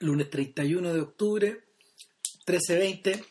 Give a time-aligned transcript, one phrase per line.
[0.00, 1.60] lunes 31 de octubre,
[2.46, 3.24] 13.20,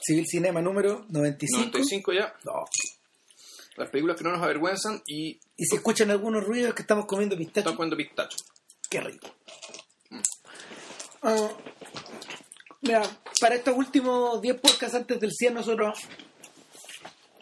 [0.00, 1.70] Civil Cinema número 95.
[1.72, 2.34] 95 ya.
[2.44, 2.64] No.
[3.76, 7.36] Las películas que no nos avergüenzan y Y si escuchan algunos ruidos que estamos comiendo
[7.36, 8.38] pistacho, estamos comiendo pistacho.
[8.88, 9.28] qué rico.
[11.22, 11.50] Ah,
[12.80, 13.02] mira,
[13.40, 15.98] para estos últimos 10 podcasts antes del 100 nosotros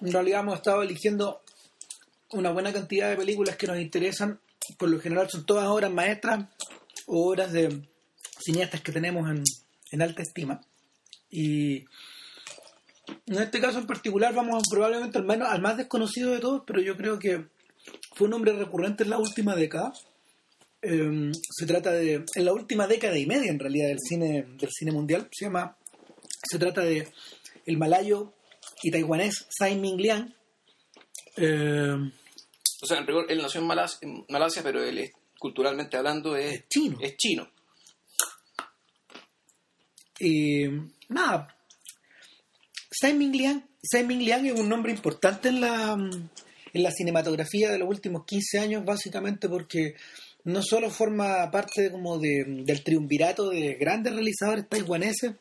[0.01, 1.43] en realidad hemos estado eligiendo
[2.31, 4.41] una buena cantidad de películas que nos interesan.
[4.79, 6.47] Por lo general son todas obras maestras
[7.07, 7.89] obras de
[8.39, 10.61] cineastas que tenemos en, alta estima.
[11.31, 11.85] Y
[13.27, 16.81] en este caso en particular vamos probablemente al menos al más desconocido de todos, pero
[16.81, 17.47] yo creo que
[18.15, 19.93] fue un nombre recurrente en la última década.
[20.83, 24.71] Eh, se trata de en la última década y media en realidad del cine del
[24.71, 25.29] cine mundial.
[25.33, 25.77] Se llama
[26.49, 27.09] se trata de
[27.65, 28.35] el malayo
[28.83, 30.35] y taiwanés Tsai Ming Liang.
[31.37, 31.97] Eh,
[32.83, 36.55] O sea, en rigor, él nació en Malasia, en Malasia, pero él culturalmente hablando es,
[36.55, 36.99] es chino.
[37.01, 37.49] es chino.
[40.19, 40.65] Y
[41.09, 41.55] nada,
[42.91, 47.71] Tsai Ming Liang, Tsai Ming Liang es un nombre importante en la, en la cinematografía
[47.71, 49.95] de los últimos 15 años, básicamente porque
[50.45, 55.35] no solo forma parte como de, del triunvirato de grandes realizadores taiwaneses,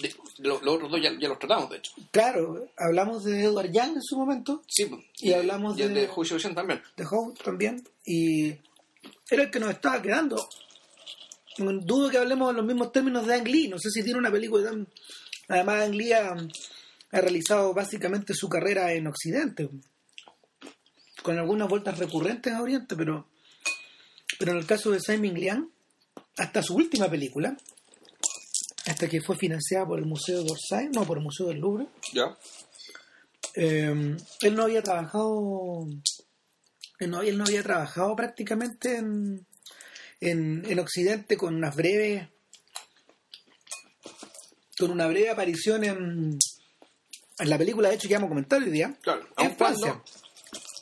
[0.00, 1.92] De- los, los otros dos ya, ya los tratamos, de hecho.
[2.10, 4.90] claro, hablamos de Edward Yang en su momento, Sí.
[5.20, 6.82] Y hablamos de- de Hu también.
[6.96, 8.54] de Howe también, y
[9.34, 10.48] era el que nos estaba quedando.
[11.58, 14.30] Dudo que hablemos en los mismos términos de Ang Lee, no sé si tiene una
[14.30, 14.88] película tan...
[15.48, 19.68] Además, Ang Lee ha, ha realizado básicamente su carrera en Occidente,
[21.22, 23.28] con algunas vueltas recurrentes a Oriente, pero,
[24.38, 25.68] pero en el caso de Simon Liang,
[26.38, 27.54] hasta su última película,
[28.86, 32.36] hasta que fue financiada por el Museo d'Orsay, no, por el Museo del Louvre, Ya.
[33.54, 35.86] eh, él no había trabajado
[37.06, 39.46] no, él no había trabajado prácticamente en,
[40.20, 42.28] en, en Occidente con unas breves
[44.78, 46.38] con una breve aparición en,
[47.38, 49.28] en la película de hecho que vamos a comentar hoy día Claro.
[49.38, 50.02] en Francia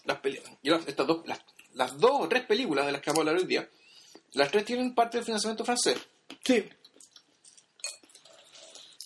[0.04, 1.40] Las, estas dos, las,
[1.74, 3.68] las dos o tres películas de las que vamos a hablar hoy día,
[4.32, 5.98] las tres tienen parte del financiamiento francés.
[6.44, 6.64] sí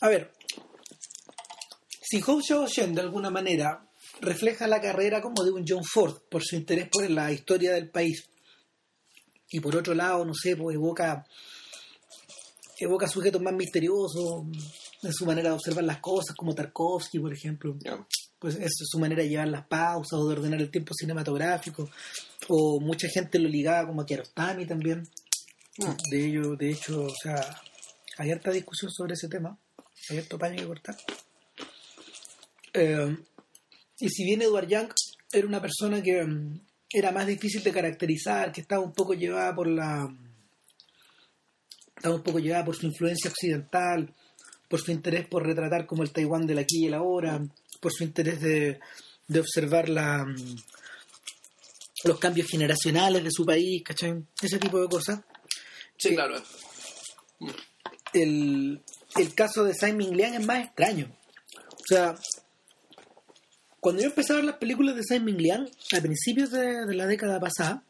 [0.01, 0.33] a ver
[2.03, 3.89] si Hou Xiaoshen de alguna manera
[4.21, 7.91] refleja la carrera como de un John Ford por su interés por la historia del
[7.91, 8.29] país
[9.51, 11.25] y por otro lado, no sé, pues evoca
[12.79, 14.47] evoca sujetos más misteriosos
[15.03, 17.77] en su manera de observar las cosas, como Tarkovsky, por ejemplo.
[18.39, 21.89] Pues es su manera de llevar las pausas o de ordenar el tiempo cinematográfico.
[22.49, 25.09] O mucha gente lo ligaba como a Kiarostami también.
[25.79, 26.11] Mm.
[26.11, 27.37] De ello, de hecho, o sea,
[28.19, 29.57] hay harta discusión sobre ese tema.
[30.11, 30.97] Hay harto paño que cortar.
[32.73, 33.17] Eh,
[33.99, 34.89] y si bien Edward Young
[35.33, 36.61] era una persona que mm,
[36.91, 40.09] era más difícil de caracterizar, que estaba un poco llevada por la
[41.97, 44.15] estaba un poco llevada por su influencia occidental,
[44.69, 47.41] por su interés por retratar como el Taiwán del aquí y el ahora,
[47.81, 48.81] por su interés de,
[49.29, 50.57] de observar la, mm,
[52.05, 54.23] los cambios generacionales de su país, ¿cachai?
[54.43, 55.21] Ese tipo de cosas.
[55.97, 56.15] Sí, Sí.
[56.15, 56.43] claro.
[58.13, 58.83] el,
[59.17, 61.17] el caso de Simon Liang es más extraño.
[61.73, 62.15] O sea,
[63.85, 67.05] cuando yo empecé a ver las películas de Simon Liang, a principios de, de la
[67.07, 67.85] década pasada,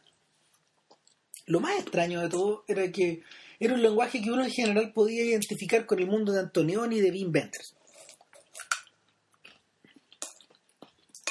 [1.46, 3.22] lo más extraño de todo era que
[3.60, 7.00] era un lenguaje que uno en general podía identificar con el mundo de Antonioni y
[7.00, 7.76] de Wim Wenders.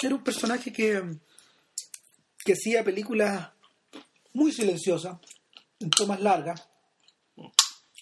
[0.01, 1.11] Era un personaje que,
[2.45, 3.49] que hacía películas
[4.31, 5.17] muy silenciosas,
[5.81, 6.69] en tomas largas,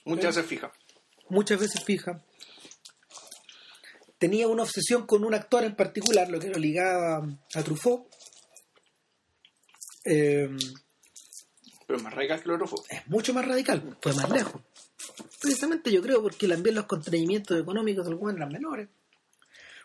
[0.05, 0.71] Muchas veces fija.
[1.27, 2.23] muchas veces fija.
[4.21, 8.05] Tenía una obsesión con un actor en particular, lo que lo ligaba a Truffaut.
[10.05, 10.47] Eh,
[11.87, 12.79] Pero más radical que el otro fue.
[12.87, 14.61] es mucho más radical, fue más lejos.
[15.41, 18.89] Precisamente yo creo porque también los contrañimientos económicos del weón eran menores.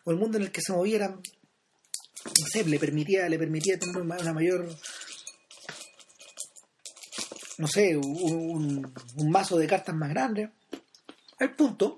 [0.04, 4.02] O el mundo en el que se moviera, no sé, le permitía, le permitía tener
[4.02, 4.68] una mayor,
[7.56, 10.50] no sé, un, un mazo de cartas más grande.
[11.38, 11.96] El punto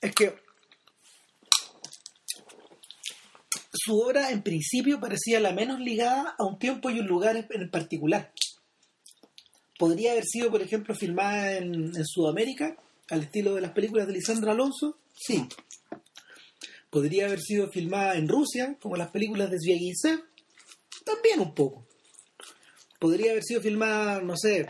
[0.00, 0.40] es que
[3.84, 7.70] su obra en principio parecía la menos ligada a un tiempo y un lugar en-
[7.70, 8.32] particular
[9.78, 12.76] podría haber sido, por ejemplo, filmada en, Sudamérica,
[13.10, 15.44] al estilo de las películas de Lisandro Alonso, sí.
[16.88, 20.20] Podría haber sido filmada en Rusia, como las películas de Zviagintsev,
[21.04, 21.84] también un poco.
[23.00, 24.68] Podría haber sido filmada, no sé,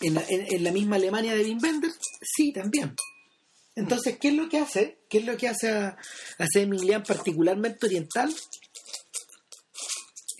[0.00, 2.96] en, la- en la misma Alemania de Wim Wenders, sí, también.
[3.80, 4.98] Entonces, ¿qué es lo que hace?
[5.08, 5.96] ¿Qué es lo que hace a,
[6.38, 8.34] a particularmente oriental?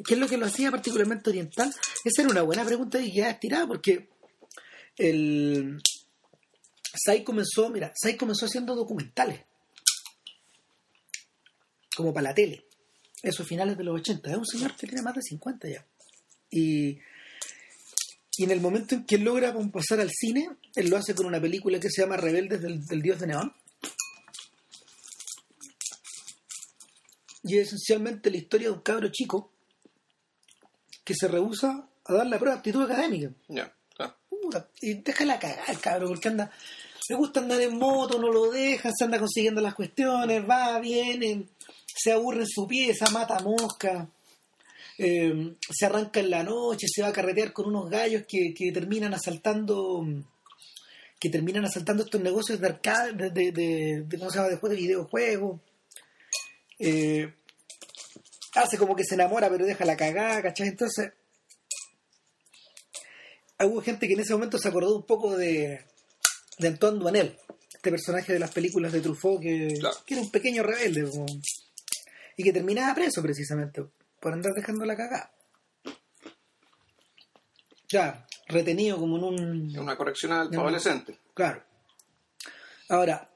[0.06, 1.72] ¿qué es lo que lo hacía particularmente oriental?
[2.04, 4.08] Esa era una buena pregunta y ya estirada porque
[4.96, 5.80] el
[7.04, 9.44] Sai comenzó, mira, Sai comenzó haciendo documentales
[11.94, 12.64] como para la tele.
[13.22, 14.30] Eso finales de los 80.
[14.30, 15.86] Es un señor que tiene más de 50 ya.
[16.50, 16.98] Y,
[18.36, 21.40] y en el momento en que logra pasar al cine, él lo hace con una
[21.40, 23.52] película que se llama Rebeldes del, del Dios de Neón.
[27.42, 29.52] Y es esencialmente la historia de un cabro chico
[31.04, 33.32] que se rehúsa a dar la prueba de aptitud académica.
[33.48, 34.16] Ya, claro.
[34.28, 36.50] Puta, y déjala cagar el cabro, porque anda,
[37.08, 41.48] le gusta andar en moto, no lo deja, se anda consiguiendo las cuestiones, va, viene,
[41.86, 44.08] se aburre en su pieza, mata mosca,
[45.02, 48.70] eh, se arranca en la noche, se va a carretear con unos gallos que, que
[48.72, 50.04] terminan asaltando
[51.18, 54.48] que terminan asaltando estos negocios de arcade, de, de, de- de- ¿cómo se llama?
[54.48, 55.60] después de videojuegos.
[56.78, 57.32] Eh,
[58.54, 60.68] hace como que se enamora pero deja la cagada, ¿cachai?
[60.68, 61.12] Entonces,
[63.62, 65.84] hubo gente que en ese momento se acordó un poco de,
[66.58, 67.36] de Antoine Duanel,
[67.74, 69.96] este personaje de las películas de Truffaut que, Claro.
[70.06, 71.26] que era un pequeño rebelde como-
[72.36, 73.82] y que terminaba preso precisamente
[74.20, 75.32] por andar dejando la cagada.
[77.88, 79.70] Ya, retenido como en un...
[79.70, 80.62] Es una correccional para No.
[80.62, 81.18] adolescente.
[81.34, 81.64] Claro.
[82.88, 83.30] Ahora,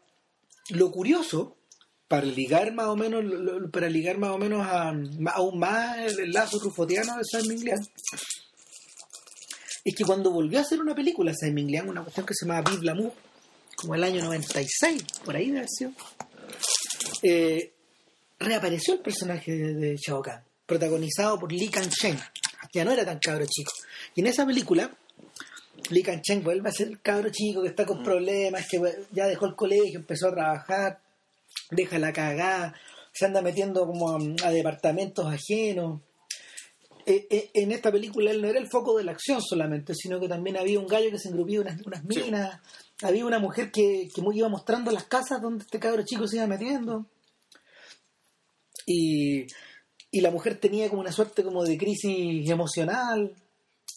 [0.71, 1.57] lo curioso,
[2.07, 4.93] para ligar más o menos, lo- para ligar más o menos a,
[5.35, 7.87] aún más el, el lazo trufotiano de Simon Liang,
[9.85, 12.63] es que cuando volvió a hacer una película Simon Liang, una cuestión que se llama
[12.63, 13.13] Vive l'amour,
[13.77, 15.93] como el año 96, por ahí debe haber sido,
[17.23, 17.75] eh,
[18.39, 22.19] reapareció el personaje de, de Kahn, protagonizado por Lee Kang-sheng.
[22.72, 23.72] Ya no era tan cabro chico.
[24.14, 24.90] Y en esa película,
[25.90, 28.81] Lee Kang-cheng vuelve a ser el cabro chico que está con problemas, que
[29.12, 31.00] ya dejó el colegio, empezó a trabajar,
[31.70, 32.75] deja la cagada,
[33.12, 36.00] se anda metiendo como a, a departamentos ajenos.
[37.06, 40.19] Eh, eh, en esta película él no era el foco de la acción solamente, sino
[40.19, 42.22] que también había un gallo que se engrupía unas, unas Sí.
[42.22, 42.61] minas,
[43.02, 46.46] había una mujer que, que iba mostrando las casas donde este cabro chico se iba
[46.46, 47.06] metiendo.
[48.87, 49.46] Y,
[50.16, 53.34] y la mujer tenía como una suerte como de crisis emocional,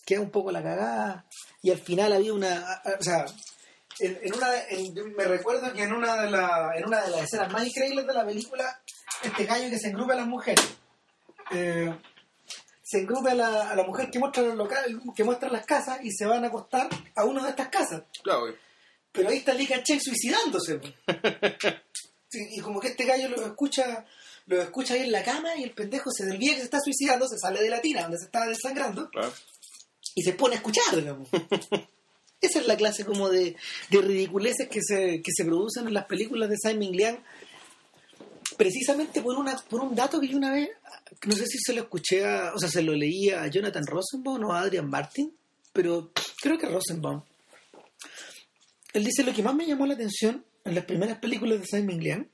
[0.05, 1.25] que es un poco la cagada.
[1.61, 2.81] Y al final había una.
[2.99, 3.25] O sea,
[3.99, 4.47] en, en una.
[4.69, 8.07] en- me recuerdo que en una, de la, en una de las escenas más increíbles
[8.07, 8.81] de la película,
[9.23, 10.65] este gallo que se engrupa a las mujeres.
[11.51, 11.93] eh,
[12.89, 15.99] se engrupa a la, a la mujer que muestra los locales, que muestra las casas
[16.03, 18.03] y se van a acostar a una de estas casas.
[18.23, 18.45] Claro.
[19.11, 20.79] Pero ahí está Lee Chen suicidándose.
[22.29, 24.05] Sí, y como que este gallo lo escucha,
[24.47, 27.27] lo escucha ahí en la cama y el pendejo se olvida que se está suicidando,
[27.27, 29.31] se sale de la tina donde se estaba desangrando Claro.
[30.15, 31.27] y se pone a escuchar, digamos.
[32.41, 33.55] Esa es la clase como de,
[33.89, 37.17] de ridiculeces que se, que se producen en las películas de Simon Liang,
[38.57, 40.69] precisamente por una por un dato que yo una vez,
[41.25, 44.43] no sé si se lo escuché, a- o sea, se lo leía a Jonathan Rosenbaum
[44.45, 45.35] o a Adrian Martin,
[45.73, 46.11] pero
[46.41, 47.21] creo que Rosenbaum.
[48.93, 51.99] Él dice lo que más me llamó la atención en las primeras películas de Simon
[51.99, 52.27] Liang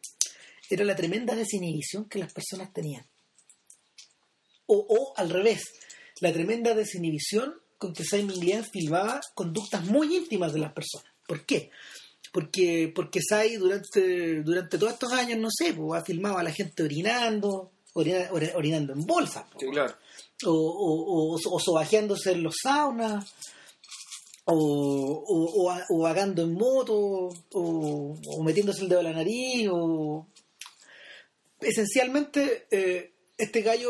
[0.69, 3.05] era la tremenda desinhibición que las personas tenían.
[4.65, 5.61] O, o al revés,
[6.21, 11.11] la tremenda desinhibición con que Simon Liang filmaba conductas muy íntimas de las personas.
[11.27, 11.69] ¿Por qué?
[12.31, 16.51] Porque, porque Sai durante, durante todos estos años, no sé, pues, ha filmado a la
[16.51, 19.93] gente orinando, orina- ori- orinando en bolsas, Sí, claro.
[20.45, 23.33] o, o, o, o sobajeándose en los saunas,
[24.45, 26.95] o, o, o vagando en moto,
[27.53, 30.27] o, o metiéndose el dedo a la nariz, o...
[31.65, 33.89] Esencialmente, eh, este gallo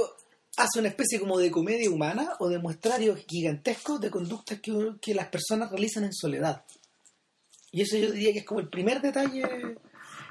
[0.57, 5.27] hace una especie como de comedia humana o de muestrario gigantesco de conductas que, las
[5.27, 6.63] personas realizan en soledad.
[7.71, 9.43] Y eso yo diría que es como el primer detalle,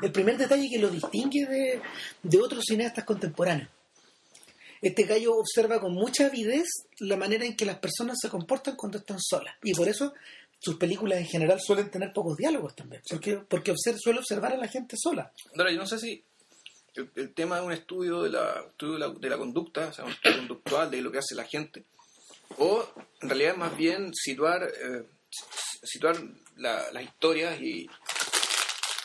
[0.01, 1.81] el primer detalle que lo distingue
[2.23, 3.69] de, otros cineastas contemporáneos.
[4.81, 6.67] Este gallo observa con mucha avidez
[6.99, 9.55] la manera en que las personas se comportan cuando están solas.
[9.63, 10.13] Y por eso
[10.59, 13.03] sus películas en general suelen tener pocos diálogos también.
[13.49, 15.33] Porque, suele observar a la gente sola.
[15.55, 16.25] Yo no sé si
[16.95, 19.93] el, el tema de un estudio de la, estudio de la, de la conducta, o
[19.93, 21.85] sea, un estudio conductual de lo que hace la gente,
[22.59, 22.87] o
[23.21, 25.05] en realidad más bien situar, eh,
[25.83, 26.17] situar
[26.57, 27.89] la- las historias y,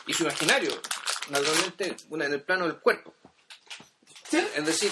[0.08, 0.72] y su imaginario,
[1.29, 3.13] naturalmente, una, en el plano del cuerpo.
[4.32, 4.91] Es decir,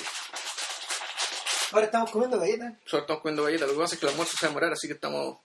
[1.72, 2.74] Ahora estamos comiendo galletas.
[2.86, 4.72] solo estamos comiendo galletas, lo que pasa es que el almuerzo se va a demorar,
[4.74, 5.38] así que estamos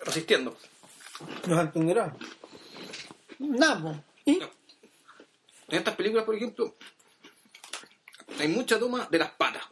[0.00, 0.56] resistiendo.
[1.46, 2.16] Nos entenderán.
[3.38, 4.04] Nada.
[4.24, 4.36] ¿Y?
[4.36, 4.50] No.
[5.74, 6.76] En estas películas, por ejemplo,
[8.38, 9.64] hay mucha toma de las patas.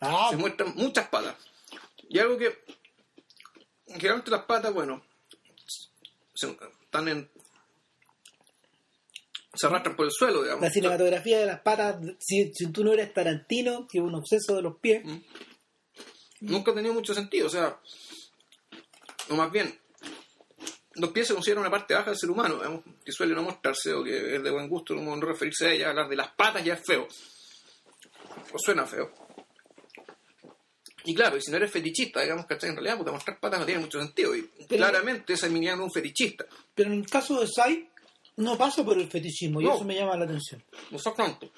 [0.00, 1.36] Ah, se muestran muchas patas.
[2.08, 2.64] Y algo que
[3.86, 5.04] generalmente las patas, bueno,
[6.34, 7.30] se- están en
[9.52, 10.62] se arrastran por el suelo, digamos.
[10.62, 14.56] La cinematografía de las patas, si, si tú no eres Tarantino, que es un obseso
[14.56, 15.18] de los pies, Mm.
[16.42, 17.78] Nunca ha tenido mucho sentido, o sea,
[19.28, 19.78] o más bien,
[20.94, 23.92] los pies se consideran una parte baja del ser humano, digamos, que suele no mostrarse
[23.92, 26.64] o que es de buen gusto no no referirse a ella, hablar de las patas
[26.64, 27.06] ya es feo,
[28.52, 29.12] o suena feo.
[31.04, 33.66] Y claro, y si no eres fetichista, digamos, que En realidad, porque mostrar patas no
[33.66, 34.36] tiene mucho sentido.
[34.36, 36.44] Y Pero- claramente ese Emiliano es un fetichista.
[36.74, 37.88] pero en el caso de Sai
[38.36, 40.62] no pasa por el fetichismo y eso me llama la atención.
[40.90, 41.50] No cuánto.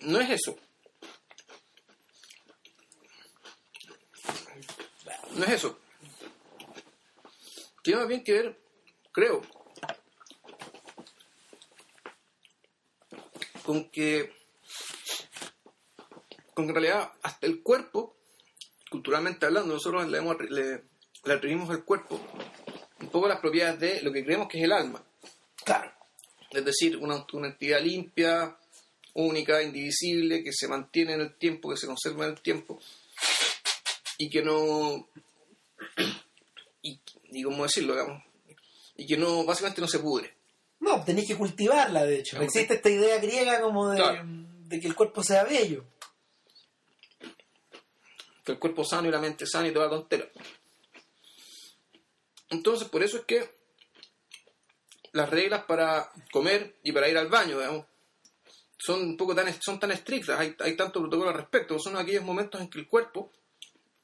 [0.00, 0.56] No es eso.
[5.34, 5.78] No es eso.
[7.88, 8.58] Tiene más bien que ver,
[9.12, 9.40] creo,
[13.64, 14.30] con que,
[16.52, 18.14] con que en realidad hasta el cuerpo,
[18.90, 20.84] culturalmente hablando, nosotros le, hemos- le,
[21.24, 22.20] le atribuimos al cuerpo
[23.00, 25.02] un poco las propiedades de lo que creemos que es el alma.
[25.64, 25.90] Claro.
[26.50, 28.54] Es decir, una, una entidad limpia,
[29.14, 32.78] única, indivisible, que se mantiene en el tiempo, que se conserva en el tiempo
[34.18, 35.08] y que no.
[37.30, 38.22] Y, cómo decirlo, digamos.
[38.96, 40.34] Y que no, básicamente no se pudre.
[40.80, 42.30] No, tenéis que cultivarla, de hecho.
[42.30, 42.44] Claro.
[42.46, 44.22] Existe esta idea griega como de, Claro.
[44.24, 45.84] de que el cuerpo sea bello.
[48.44, 50.28] Que el cuerpo sano y la mente sana y toda la tontera.
[52.50, 53.50] Entonces, por eso es que
[55.12, 57.86] las reglas para comer y para ir al baño, digamos,
[58.78, 62.24] son un poco tan, son tan estrictas, hay, hay tanto protocolo al respecto, son aquellos
[62.24, 63.32] momentos en que el cuerpo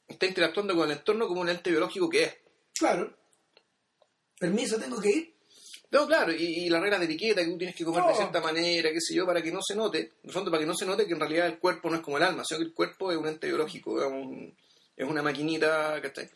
[0.07, 2.37] está interactuando con el entorno como un ente biológico que es.
[2.77, 3.15] Claro.
[4.39, 5.35] Permiso, tengo que ir.
[5.91, 8.41] No, claro, y, y las reglas de etiqueta, que tú tienes que comer de cierta
[8.41, 10.75] manera, qué sé yo, para que no se note, en el fondo para que no
[10.75, 12.73] se note que en realidad el cuerpo no es como el alma, sino que el
[12.73, 14.57] cuerpo es un ente biológico, es, un-
[14.97, 16.29] es una maquinita, ¿cachai?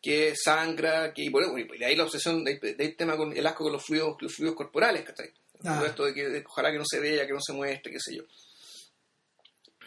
[0.00, 2.96] que sangra, que y por y de ahí la obsesión, de ahí, de ahí el
[2.96, 5.32] tema con el asco con los fluidos, los fluidos corporales, ¿cachai?
[5.64, 5.76] Ah.
[5.78, 7.98] Todo esto de que de- ojalá que no se vea, que no se muestre, qué
[7.98, 8.22] sé yo.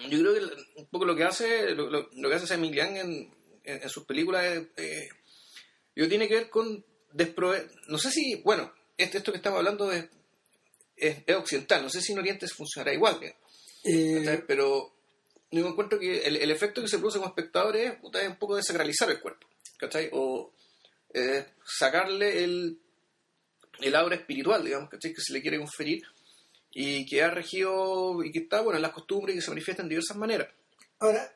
[0.10, 3.34] Yo creo que un poco lo que hace, lo, lo- lo que hace Sam en,
[3.64, 5.10] en sus películas es, eh,
[6.02, 9.92] yo tiene que ver con desprover, no sé si, bueno, este- esto que estamos hablando
[9.92, 10.06] es,
[10.96, 13.36] es, es occidental, no sé si en Oriente funcionará igual, ¿cachai?
[13.84, 14.94] Eh, pero
[15.52, 18.38] yo encuentro que el, el efecto que se produce como espectador es, puta, es un
[18.38, 20.10] poco desacralizar el cuerpo, ¿cachai?
[20.14, 20.54] O
[21.14, 22.80] eh, sacarle el,
[23.80, 25.14] el aura espiritual, digamos, ¿cachai?
[25.14, 26.04] Que se le quiere conferir
[26.74, 29.84] y que ha regido y que está, bueno, en las costumbres y que se manifiesta
[29.84, 30.48] en diversas maneras.
[31.00, 31.36] ahora,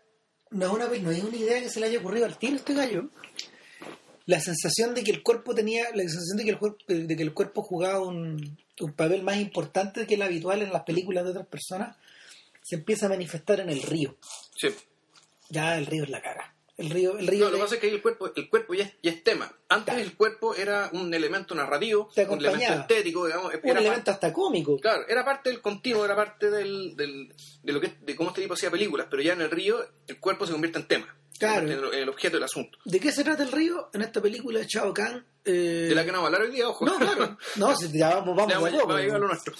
[0.51, 2.73] no es, una, no es una idea que se le haya ocurrido al tiro este
[2.75, 3.09] gallo.
[4.25, 7.23] La sensación de que el cuerpo tenía, la sensación de que el cuerpo, de que
[7.23, 11.31] el cuerpo jugaba un, un papel más importante que el habitual en las películas de
[11.31, 11.95] otras personas,
[12.63, 14.17] se empieza a manifestar en el río.
[14.57, 14.69] Sí.
[15.49, 16.51] Ya el río es la caga.
[16.77, 18.83] El río, el río No, lo que pasa es que el cuerpo, el cuerpo ya,
[18.83, 19.45] es, ya es tema.
[19.69, 20.01] Antes Claro.
[20.09, 23.53] el cuerpo era un elemento narrativo, un elemento estético, digamos.
[23.53, 24.77] un era elemento hasta cómico.
[24.79, 28.41] Claro, era parte del continuo, era parte del, del- de lo que de cómo este
[28.41, 29.77] tipo hacía películas, pero ya en el río
[30.07, 31.67] el cuerpo se convierte en tema, Claro.
[31.67, 32.77] en el, el objeto del asunto.
[32.85, 33.89] ¿De qué se trata el río?
[33.93, 35.25] En esta película de Chao Kahn.
[35.43, 35.51] eh,
[35.89, 36.85] De la que no vamos a hablar hoy día, ojo.
[36.85, 37.37] No, claro.
[37.57, 39.53] No, si ya vamos, vamos a vamos, poco, vamos a lo nuestro.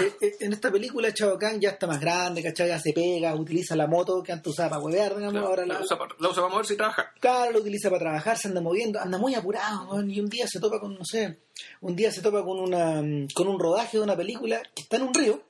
[0.00, 2.68] Eh, eh, en esta película Chao Kahn ya está más grande, ¿cachai?
[2.68, 5.74] Ya se pega, utiliza la moto que antes usaba para huevear, digamos, Claro, ahora la,
[5.74, 7.06] la, usa para, la usa para moverse y trabajar.
[7.20, 10.58] claro, lo utiliza para trabajar, se anda moviendo, anda muy apurado, y un día se
[10.60, 11.38] topa con, no sé,
[11.80, 13.02] un día se topa con una
[13.34, 15.42] con un rodaje de una película que está en un río,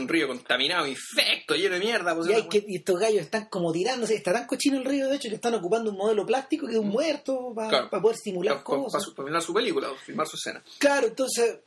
[0.00, 2.14] Un río contaminado, infecto, lleno de mierda.
[2.14, 4.84] pues, y, hay una- que, y estos gallos están como tirándose, está tan cochino el
[4.84, 7.70] río, de hecho, que están ocupando un modelo plástico que es un muerto para Mm.
[7.88, 8.02] Claro.
[8.02, 9.04] poder simular para, cosas.
[9.14, 10.62] para filmar su película, o filmar su escena.
[10.78, 11.58] Claro, entonces,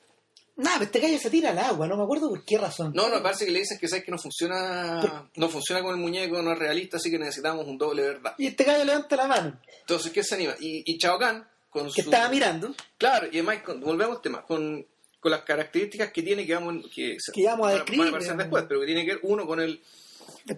[0.56, 2.92] nada, este gallo se tira al agua, no me acuerdo por qué razón.
[2.96, 6.02] No, no, parece que le dicen que sabes que no funciona, no funciona con el
[6.02, 8.34] muñeco, no es realista, así que necesitamos un doble verdad.
[8.38, 10.56] Y este gallo levanta la mano, Entonces, ¿qué se anima?
[10.60, 12.10] Y, y Chao Kahn, con que su...
[12.10, 14.86] estaba mirando, Claro, y además, con- volvemos al tema, con,
[15.28, 18.34] con las características que tiene, que vamos, que, se- Que vamos a describir, van aparecer
[18.34, 18.44] digamos.
[18.46, 19.82] después, pero que tiene que ver uno con el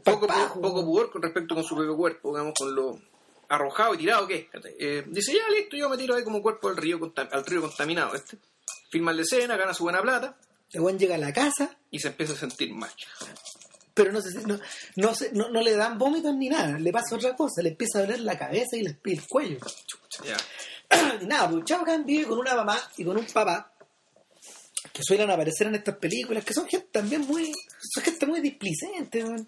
[0.04, 3.00] poco, esparpajo, poco pudor con respecto con su propio cuerpo, digamos, con lo
[3.50, 4.66] arrojado y tirado que es.
[4.80, 7.00] Eh, dice, ya listo, yo me tiro ahí como cuerpo al río,
[7.32, 8.14] al río contaminado.
[8.14, 8.38] Este.
[8.92, 10.38] Filma la escena, gana su buena plata
[10.72, 12.92] El buen llega a la casa, y se empieza a sentir mal.
[13.94, 14.60] pero no, si- no,
[14.96, 17.98] no, se- no, no le dan vómitos ni nada, le pasa otra cosa, le empieza
[18.00, 19.58] a doler la cabeza y, el cuello.
[20.24, 20.38] Ya.
[21.22, 23.69] y nada, pues Chao vive con una mamá y con un papá
[24.94, 27.52] que suelen aparecer en estas películas, que son gente también muy,
[27.94, 29.48] son gente muy displicente, weón.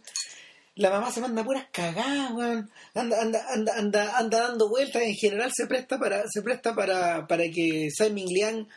[0.76, 2.70] La mamá se manda puras cagadas, weón.
[2.94, 7.28] Anda, anda, anda, anda, anda dando vueltas, en general se presta para, se presta para,
[7.28, 8.68] para que Simon Liang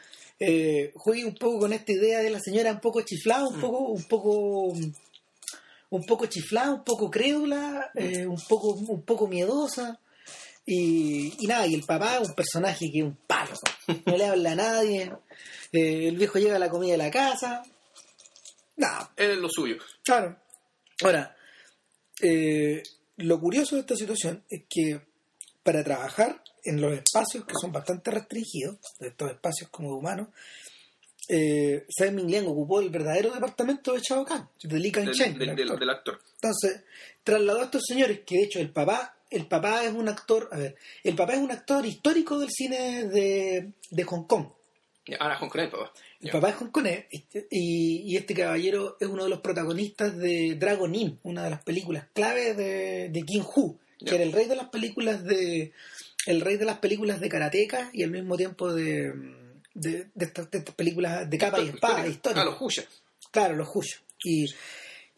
[0.40, 3.78] eh, juegue un poco con esta idea de la señora un poco chiflada, un poco,
[3.88, 4.73] un poco
[5.94, 10.00] un poco chiflada, un poco crédula, eh, un poco, un poco miedosa.
[10.66, 13.52] Y, y nada, y el papá un personaje que es un palo,
[14.06, 15.12] no le habla a nadie.
[15.73, 17.62] Eh, el viejo llega a la comida de la casa,
[18.76, 19.76] Nada, es lo suyo.
[20.02, 20.37] Claro.
[21.02, 21.37] Ahora,
[22.21, 22.83] eh,
[23.18, 25.00] lo curioso de esta situación es que
[25.62, 30.28] para trabajar en los espacios que son bastante restringidos, estos espacios como humanos,
[31.28, 35.38] eh, Simon Liang ocupó el verdadero departamento de Chao Kahn, de Lee Kang Del, Chen,
[35.38, 35.80] del- el del- actor.
[35.80, 36.21] del actor.
[36.35, 36.83] Entonces,
[37.23, 40.56] trasladó a estos señores, que de hecho el papá, el papá es un actor, a
[40.58, 44.46] ver, el papá es un actor histórico del cine de, de Hong Kong.
[45.20, 45.92] Ahora con el papá.
[46.20, 50.54] El papá es hongkonés este- y, y este caballero es uno de los protagonistas de
[50.58, 54.14] Dragon Inn, una de las películas clave de, de King Hu, que Ya.
[54.14, 55.72] era el rey de las películas de
[56.26, 59.12] el rey de las películas de karateka y al mismo tiempo de,
[59.74, 62.42] de, de estas, de estas películas de capa y espada históricas.
[62.42, 62.84] Ah, los Husha.
[63.30, 64.02] Claro, los Hushos.
[64.22, 64.44] Y,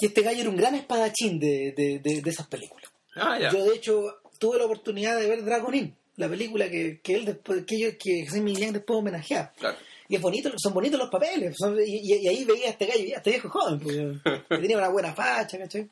[0.00, 2.90] y este gallo era un gran espadachín de, de, de- de esas películas.
[3.16, 3.50] Ah, ya.
[3.52, 7.24] Yo, de hecho, tuve la oportunidad de ver Dragon Inn, la película que, que él
[7.24, 9.52] después, que, yo- que Liang después homenajea.
[9.58, 9.76] Claro.
[10.08, 11.56] Y es bonito, son bonitos los papeles.
[11.58, 14.12] son- y, y- ahí veía a este gallo, a este viejo joven, porque
[14.48, 15.90] que tenía una buena facha, ¿cachai?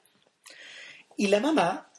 [1.17, 1.91] Y la mamá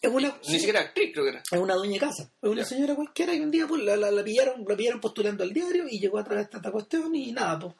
[0.00, 1.42] es una, Ni siquiera actriz, creo que era.
[1.50, 2.30] es una dueña de casa.
[2.42, 5.42] Es una señora cualquiera y un día pues, la, la, la pillaron, la pillaron postulando
[5.44, 7.74] al diario y llegó a través de esta cuestión y nada, pues.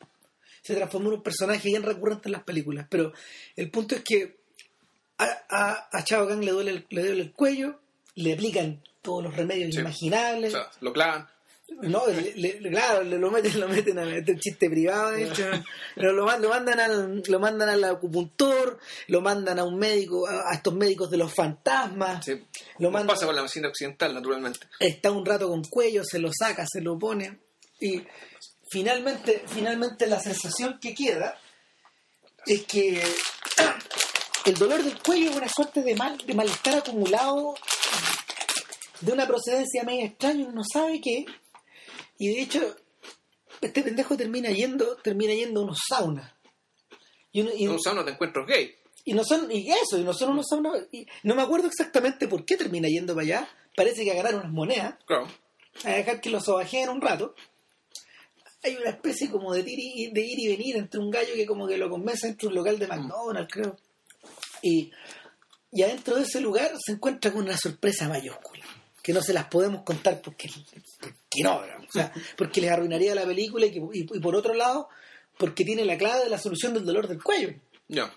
[0.62, 2.86] Se transformó en un personaje bien recurrente en las películas.
[2.90, 3.12] Pero
[3.54, 4.40] el punto es que
[5.18, 7.80] a, a, a Chao Kahn le duele, el, le duele el cuello,
[8.14, 9.80] le aplican todos los remedios Sí.
[9.80, 10.54] imaginables.
[10.54, 11.28] O sea, lo clavan.
[11.82, 15.44] No, le- le- claro, le lo meten, lo meten a meter chiste privado, de hecho.
[15.96, 20.28] Pero lo, man- lo mandan al, lo mandan al acupuntor, lo mandan a un médico,
[20.28, 22.24] a, a estos médicos de los fantasmas.
[22.24, 22.40] Sí.
[22.78, 24.60] Lo pasa con la medicina occidental, naturalmente.
[24.78, 27.40] Está un rato con cuello, se lo saca, se lo pone.
[27.80, 28.00] Y
[28.70, 31.36] finalmente, finalmente la sensación que queda
[32.46, 33.02] es que
[34.46, 37.54] el dolor del cuello es una suerte de mal, de malestar acumulado
[39.00, 41.26] de una procedencia medio extraña, uno no sabe qué.
[42.18, 42.76] Y de hecho,
[43.60, 46.32] este pendejo termina yendo, termina yendo a unos saunas.
[47.32, 48.74] Y, uno- y- En un sauna te encuentros gay.
[49.04, 50.86] y no son, y eso, y no son unos saunas.
[50.92, 53.48] y no me acuerdo exactamente por qué termina yendo para allá.
[53.76, 55.26] Parece que a ganar unas monedas, Claro.
[55.84, 57.34] a dejar que los sobajeen un rato.
[58.62, 61.44] Hay una especie como de, ir y, de ir y venir entre un gallo que
[61.46, 63.76] como que lo convence entre un local de McDonald's, creo.
[64.62, 64.90] Y,
[65.72, 68.64] y adentro de ese lugar se encuentra con una sorpresa mayúscula,
[69.02, 70.48] que no se las podemos contar porque,
[71.00, 74.54] porque no, o sea, porque les arruinaría la película y, que- y- y por otro
[74.54, 74.88] lado,
[75.38, 77.54] porque tiene la clave de la solución del dolor del cuello.
[77.88, 78.12] Ya.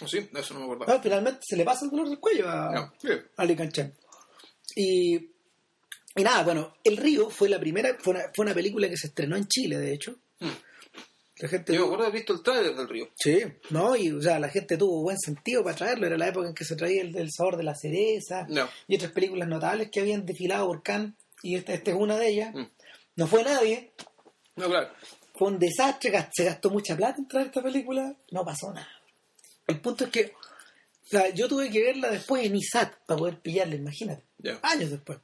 [0.00, 0.84] ¿Oh, Sí, eso no me.
[0.86, 2.92] Ah, finalmente se le pasa el dolor del cuello a, Ya.
[3.00, 3.08] Sí.
[3.36, 3.56] a Lee.
[4.76, 5.14] Y,
[6.16, 9.06] y nada, bueno, El Río fue la primera, fue una, fue una película que se
[9.08, 10.16] estrenó en Chile, de hecho.
[10.40, 10.48] Mm.
[11.38, 13.08] La gente Yo me acuerdo de haber visto el trailer del río.
[13.14, 16.48] Sí, no, y o sea, la gente tuvo buen sentido para traerlo, era la época
[16.48, 18.68] en que se traía el, el sabor de la cereza No.
[18.88, 22.28] y otras películas notables que habían desfilado por Cannes, y esta, esta es una de
[22.28, 22.54] ellas.
[22.54, 22.64] Mm.
[23.16, 23.92] No fue nadie,
[24.56, 24.88] No, claro.
[25.34, 28.88] fue un desastre, se gastó mucha plata en traer esta película, no pasó nada.
[29.66, 30.32] El punto es que,
[31.04, 34.22] o sea, yo tuve que verla después en ISAT para poder pillarla, imagínate,
[34.62, 35.18] años después.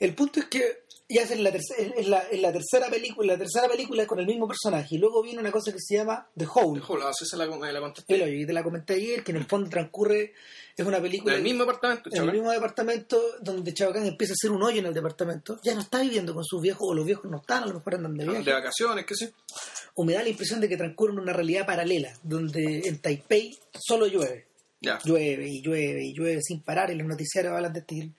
[0.00, 3.38] El punto es que ya es la, tercera, es la, es la tercera película, la
[3.38, 6.46] tercera película con el mismo personaje, y luego viene una cosa que se llama The
[6.52, 6.80] Hole.
[6.80, 8.14] Dejó la, esa la, me la contaste.
[8.14, 10.34] Pero yo te la comenté ayer, que en el fondo transcurre,
[10.76, 14.34] es una película En el mismo apartamento, en el mismo departamento donde Chabacán empieza a
[14.34, 17.06] hacer un hoyo en el departamento, ya no está viviendo con sus viejos, o los
[17.06, 19.32] viejos no están, a lo mejor andan de viaje, De vacaciones, qué sé.
[19.94, 23.58] o me da la impresión de que transcurre en una realidad paralela, donde en Taipei
[23.72, 24.46] solo llueve,
[24.80, 24.98] Ya.
[25.04, 28.12] llueve y llueve y llueve sin parar, y los noticiarios hablan de este,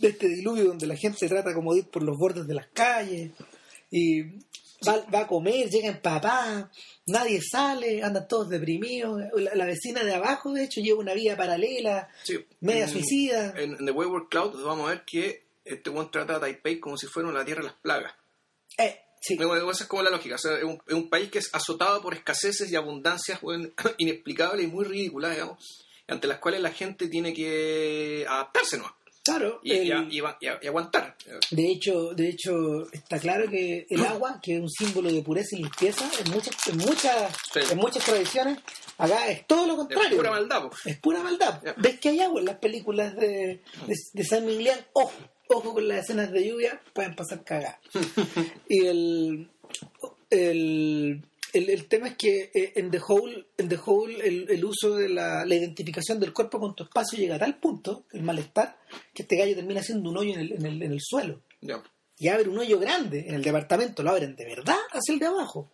[0.00, 2.66] de este diluvio donde la gente trata como de ir por los bordes de las
[2.68, 3.32] calles,
[3.90, 4.22] y
[4.86, 6.70] va, va a comer, llega en papá,
[7.06, 11.36] nadie sale, andan todos deprimidos, la, la vecina de abajo de hecho lleva una vida
[11.36, 12.38] paralela, Sí.
[12.60, 13.54] media En- suicida.
[13.56, 16.96] En, en The Wayward Cloud vamos a ver que este buen trata a Taipei como
[16.96, 18.12] si fuera una tierra de las plagas.
[18.78, 19.36] Eh, sí.
[19.36, 20.36] Bueno, Esa es como la lógica.
[20.36, 23.40] O sea, es, un, es un país que es azotado por escaseces y abundancias
[23.98, 28.96] inexplicables y muy ridículas, digamos, ante las cuales la gente tiene que adaptarse, ¿no?
[29.28, 31.16] Claro, Y, y, el- y a- y a- y aguantar.
[31.50, 35.56] de hecho, de hecho está claro que el agua, que es un símbolo de pureza
[35.56, 37.60] y limpieza, en muchas, en muchas, Sí.
[37.70, 38.58] en muchas tradiciones,
[38.96, 40.16] acá es todo lo Es contrario.
[40.16, 40.70] pura maldad, po.
[40.84, 41.62] Es pura maldad.
[41.76, 44.78] ¿Ves que hay agua en las películas de, de, de San Miguel?
[44.94, 45.12] Ojo,
[45.48, 47.76] ojo con las escenas de lluvia, pueden pasar cagadas.
[48.68, 49.50] y el,
[50.30, 54.64] el, el, el tema es que eh, en The Hole, en The Hole el, el
[54.64, 58.22] uso de la, la identificación del cuerpo con tu espacio llega a tal punto, el
[58.22, 58.76] malestar,
[59.14, 61.40] que este gallo termina haciendo un hoyo en el, en el, en el suelo.
[61.60, 61.82] Ya.
[62.18, 65.26] Y abre un hoyo grande en el departamento, lo abren de verdad hacia el de
[65.26, 65.70] abajo.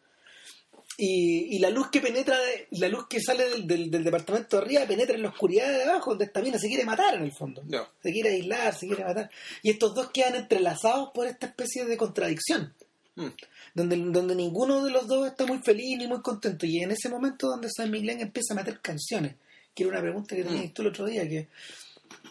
[0.96, 4.56] Y, y la luz que penetra, de- la luz que sale del, del, del departamento
[4.58, 7.24] de arriba penetra en la oscuridad de abajo, donde esta mina se quiere matar en
[7.24, 7.62] el fondo.
[8.00, 9.28] Se quiere aislar, se quiere matar.
[9.62, 12.72] Y estos dos quedan entrelazados por esta especie de contradicción.
[13.16, 13.26] Mm.
[13.74, 16.64] Donde, donde ninguno de los dos está muy feliz ni muy contento.
[16.66, 19.34] Y en ese momento donde San Miguel empieza a meter canciones,
[19.74, 20.72] que era una pregunta que tenías Mm.
[20.72, 21.48] tú el otro día, que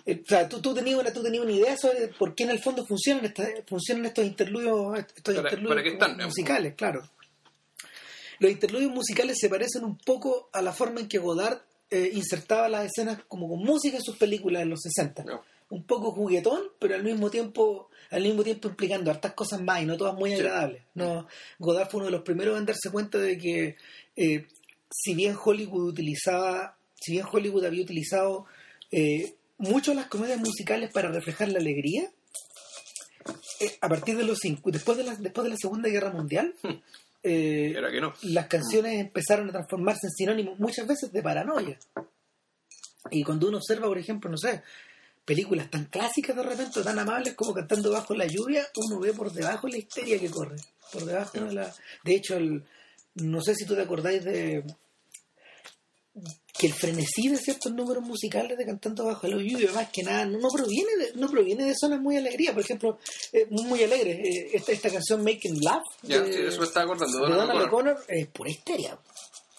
[0.06, 2.51] eh, o sea, tú, tú tenías una, tú tenías una idea sobre por qué en
[2.51, 7.10] el fondo funcionan, estas, funcionan estos interludios, estos Para- interludios para están, musicales, claro.
[8.39, 12.67] Los interludios musicales se parecen un poco a la forma en que Godard eh, insertaba
[12.69, 15.43] las escenas como con música en sus películas en los 60 No.
[15.69, 19.86] un poco juguetón, pero al mismo tiempo al mismo tiempo implicando hartas cosas más y
[19.86, 20.36] no todas muy Sí.
[20.38, 20.84] agradables.
[20.93, 21.28] No,
[21.60, 23.76] Godard fue uno de los primeros en darse cuenta de que
[24.15, 24.45] eh,
[24.91, 28.45] si bien Hollywood utilizaba, si bien Hollywood había utilizado
[28.91, 32.10] eh, mucho las comedias musicales para reflejar la alegría,
[33.60, 36.54] eh, a partir de los cincu- después de la después de la Segunda Guerra Mundial,
[37.23, 38.13] eh, Era que no.
[38.23, 41.80] las canciones empezaron a transformarse en sinónimos muchas veces de paranoia.
[43.12, 44.62] Y cuando uno observa, por ejemplo, no sé,
[45.25, 49.31] películas tan clásicas de repente, tan amables como Cantando bajo la lluvia, uno ve por
[49.31, 50.57] debajo la histeria que corre.
[50.91, 51.73] Por debajo de la...
[52.03, 52.63] De hecho, el,
[53.15, 54.63] no sé si tú te acordáis de
[56.55, 60.25] que el frenesí de ciertos números musicales de Cantando bajo la lluvia, más que nada,
[60.25, 62.53] no, proviene de, no proviene de zonas muy alegría.
[62.53, 62.99] Por ejemplo,
[63.31, 64.19] eh, muy alegres.
[64.19, 67.25] eh, esta, esta canción Making Love Ya, de- sí, eso me estaba acordando.
[67.25, 67.62] de Donald.
[67.67, 68.97] O'Connor es pura histeria.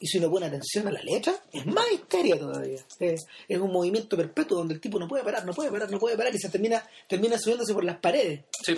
[0.01, 2.85] Y si uno pone atención a la letra, es más histeria todavía.
[2.99, 5.99] Es, es un movimiento perpetuo donde el tipo no puede parar, no puede parar, no
[5.99, 8.45] puede parar y se termina, termina subiéndose por las paredes.
[8.65, 8.77] Sí.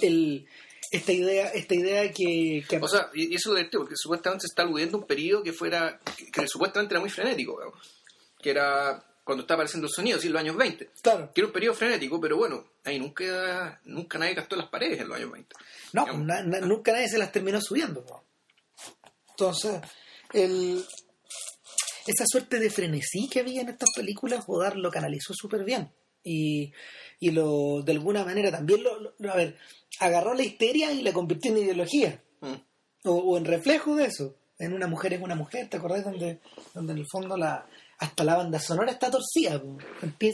[0.00, 0.46] El,
[0.90, 4.42] esta idea, esta idea que, que- O sea, y eso es lo divertido, porque supuestamente
[4.42, 7.78] se está aludiendo a un periodo que fuera, que, que supuestamente era muy frenético, digamos.
[8.40, 10.90] que era cuando estaba apareciendo el sonido, sí, en los años 20.
[11.00, 15.00] claro, Que era un periodo frenético, pero bueno, ahí nunca, nunca nadie gastó las paredes
[15.00, 15.54] en los años 20.
[15.92, 18.04] no, na- na- nunca nadie se las terminó subiendo.
[18.06, 18.24] ¿no?
[19.42, 19.80] Entonces,
[20.32, 20.84] el,
[22.06, 25.90] esa suerte de frenesí que había en estas películas, Godard lo canalizó súper bien.
[26.24, 26.72] Y,
[27.18, 29.56] y lo, de alguna manera también lo, lo- a ver,
[29.98, 32.22] agarró la histeria y la convirtió en ideología.
[32.40, 32.54] Mm.
[33.04, 34.36] o, o en reflejo de eso.
[34.58, 36.04] En una mujer es una mujer, ¿te acordás?
[36.04, 36.40] Donde,
[36.74, 37.66] donde en el fondo la,
[37.98, 39.60] hasta la banda sonora está torcida,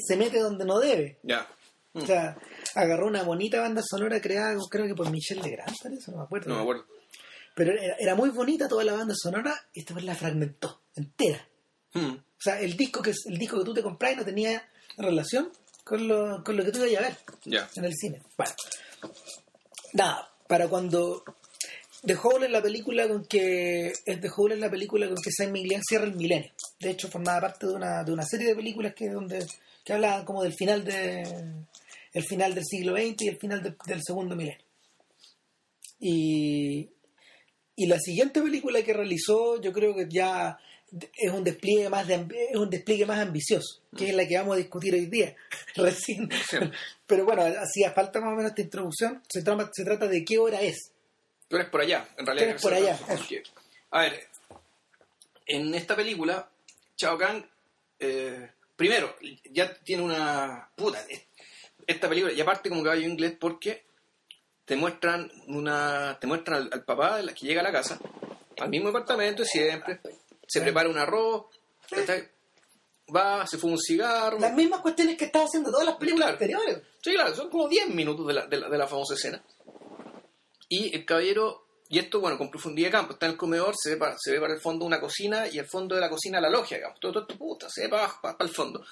[0.07, 1.19] se mete donde no debe.
[1.23, 1.47] Ya.
[1.95, 2.03] Mm.
[2.03, 2.37] O sea,
[2.75, 6.49] agarró una bonita banda sonora creada, creo que por Michel Legrand, parece, no me acuerdo.
[6.51, 6.85] No me acuerdo.
[7.59, 11.47] Pero era, era muy bonita toda la banda sonora y esta vez la fragmentó entera.
[11.95, 12.13] Mm.
[12.15, 14.65] O sea, el disco que el disco que tú te compras no tenía
[14.97, 15.51] relación
[15.83, 17.17] con lo, con lo que tú ibas a ver
[17.75, 18.23] en el cine.
[18.37, 18.53] Bueno,
[19.95, 21.25] nada, para cuando
[22.05, 25.53] The Hole es la película con que The Hole es la película con que Sam
[25.53, 26.53] Glenn cierra el milenio.
[26.79, 29.45] De hecho, formaba parte de una, de una serie de películas que donde
[29.85, 31.23] que hablaban como del final de
[32.13, 34.63] el final del siglo XX y el final de- del segundo milenio.
[36.01, 36.89] Y
[37.79, 40.59] y la siguiente película que realizó, yo creo que ya
[41.17, 44.55] es un despliegue más de, es un despliegue más ambicioso, que es la que vamos
[44.55, 45.35] a discutir hoy día,
[45.77, 46.29] recién.
[46.49, 46.57] Sí.
[47.07, 49.23] Pero bueno, hacía falta más o menos esta introducción.
[49.29, 50.91] Se, trama- se trata de qué hora es.
[51.49, 52.45] Tú eres por allá, en realidad.
[52.47, 53.43] Tú eres por allá, Porque,
[53.93, 54.27] a ver,
[55.47, 56.49] en esta película,
[56.97, 57.43] Chao Kang,
[58.01, 59.15] eh, primero,
[59.51, 60.69] ya tiene una...
[60.75, 61.23] Puta, es-
[61.87, 63.83] esta película, y aparte como caballo inglés, porque
[64.69, 67.99] te muestran una te muestran al, al papá de la- que llega a la casa,
[68.61, 70.01] al mismo departamento siempre,
[70.47, 71.47] se prepara un arroz,
[73.15, 74.39] va, se fuma un cigarro.
[74.39, 76.39] Las mismas cuestiones que estaba haciendo todas las películas Claro.
[76.45, 76.83] anteriores.
[77.03, 79.43] Sí, claro, son como 10 minutos de la, de la, de la famosa escena.
[80.69, 83.91] Y el caballero, y esto, bueno, con profundidad de campo, está en el comedor, se
[83.91, 86.41] ve para, se ve para el fondo una cocina y al fondo de la cocina
[86.41, 87.01] la logia, digamos.
[87.01, 88.85] Todo, esto, puta, se ve para, para el fondo.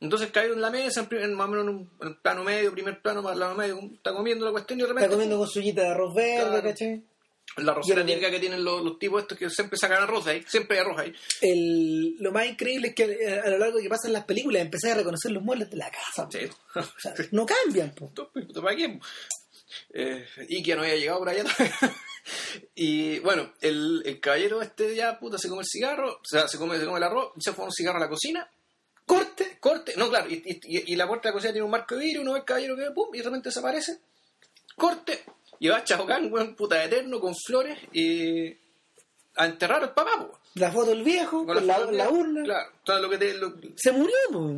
[0.00, 2.72] Entonces caballero en la mesa, en, primer- más o menos en un en plano medio,
[2.72, 5.04] primer plano, más lado medio, está comiendo la cuestión y de repente.
[5.04, 6.62] Está comiendo con su ollita de arroz verde, Claro.
[6.62, 7.04] ¿cachai?
[7.56, 10.42] La rosera Y típica que tienen los, los tipos estos que siempre sacan arroz ahí,
[10.46, 11.12] siempre hay arroz ahí.
[11.42, 14.62] El, lo más increíble es que eh, a lo largo de que pasan las películas
[14.62, 16.28] empecé a reconocer los muebles de la casa.
[16.30, 16.48] Sí.
[16.76, 17.92] O sea, no cambian.
[17.94, 18.12] po.
[18.62, 19.00] ¿Para qué?
[19.92, 21.44] Eh, Ikea no había llegado por allá
[22.74, 26.58] y bueno, el, el caballero este ya, puta, se come el cigarro, o sea, se
[26.58, 28.48] come, se come el arroz, se fue un cigarro a la cocina,
[29.14, 29.56] Corte.
[29.60, 32.04] corte, no, claro, y, y- y la puerta de la cocina tiene un marco de
[32.04, 33.98] vidrio, uno ve el caballero que pum, y de repente desaparece,
[34.76, 35.24] corte,
[35.58, 38.56] y va Chao Kahn, weón, puta eterno, con flores, y
[39.36, 40.38] a enterrar al papá, po.
[40.54, 42.42] La foto del viejo, con, Con la, urna.
[42.44, 44.14] Claro, entonces lo que te, lo- Se murió.
[44.32, 44.50] po.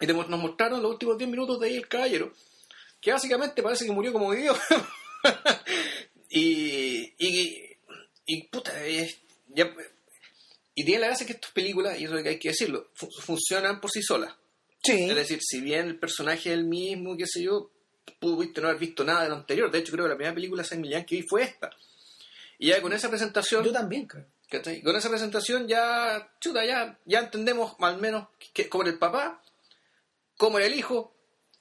[0.00, 2.32] y te- nos mostraron los últimos 10 minutos de ahí el caballero,
[3.00, 4.54] que básicamente parece que murió como vivió.
[6.30, 7.76] y, y,
[8.26, 8.72] y, puta,
[9.54, 9.74] ya-
[10.74, 13.90] y tiene la gracia que estas películas, y eso hay que decirlo, fu- funcionan por
[13.90, 14.34] sí solas.
[14.82, 15.08] Sí.
[15.08, 17.70] Es decir, si bien el personaje es el mismo, qué sé yo,
[18.18, 19.70] pudiste no haber visto nada de lo anterior.
[19.70, 21.70] De hecho, creo que la primera película de Saint Millán que vi fue esta.
[22.58, 23.64] Y ya con esa presentación...
[23.64, 24.26] Yo también, creo.
[24.50, 24.82] ¿Cachai?
[24.82, 29.42] Con esa presentación ya, chuta, ya, ya entendemos al menos que, cómo era el papá,
[30.36, 31.16] cómo era el hijo,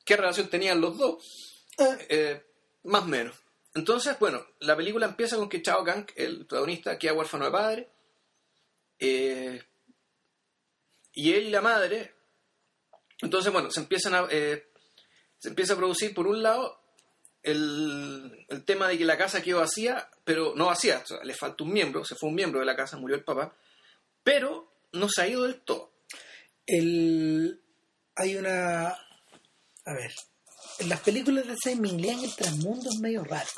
[0.06, 1.23] qué relación tenían los dos,
[1.80, 2.43] Ah, eh,
[2.84, 3.36] más o menos.
[3.73, 7.89] entonces, bueno, la película empieza con que Chao Kang, el protagonista, queda huérfano de padre.
[8.99, 9.63] Eh,
[11.13, 12.13] y él y la madre.
[13.21, 14.27] Entonces, bueno, se empiezan a.
[14.29, 14.67] eh,
[15.38, 16.79] se empieza a producir, por un lado,
[17.41, 21.34] el, el tema de que la casa quedó vacía, pero no vacía, o sea, le
[21.34, 23.53] falta un miembro, se fue un miembro de la casa, murió el papá,
[24.23, 25.91] pero no se ha ido del todo.
[26.65, 27.62] El,
[28.15, 28.89] hay una.
[28.89, 30.13] A ver.
[30.79, 33.49] En las películas de Simon Liang el trasmundo es medio raro.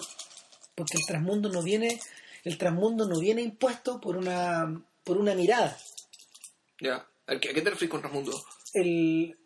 [0.73, 1.99] Porque el trasmundo no viene.
[2.43, 4.81] El trasmundo no viene impuesto por una.
[5.05, 5.77] Por una mirada.
[6.81, 7.07] ¿Ya?
[7.27, 8.33] ¿A qué te refieres con Rasmundo?
[8.73, 9.37] El.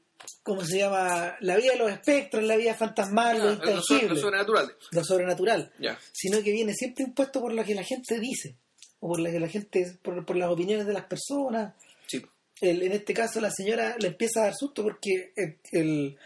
[0.44, 1.38] ¿Cómo se llama?
[1.42, 4.76] La vida de los espectros, la vida fantasmal, lo Ah, intangible, lo sobrenatural.
[4.92, 5.74] lo sobrenatural.
[5.80, 5.98] Ya.
[6.12, 8.58] Sino que viene siempre impuesto por lo que la gente dice.
[9.00, 9.98] O por lo que la gente.
[10.02, 11.74] por, por las opiniones de las personas.
[12.08, 12.26] Sí.
[12.62, 16.18] el- en este caso la señora le empieza a dar susto porque el, el-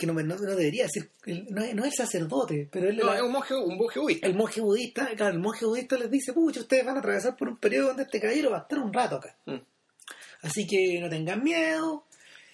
[0.00, 3.12] que no, no, no debería decir no, es- no es el sacerdote pero él No,
[3.14, 4.26] es un monje, un monje budista.
[4.26, 7.48] el monje budista claro el monje budista les dice pucha ustedes van a atravesar por
[7.48, 9.56] un periodo donde este caballero va a estar un rato acá Mm.
[10.42, 12.06] así que no tengan miedo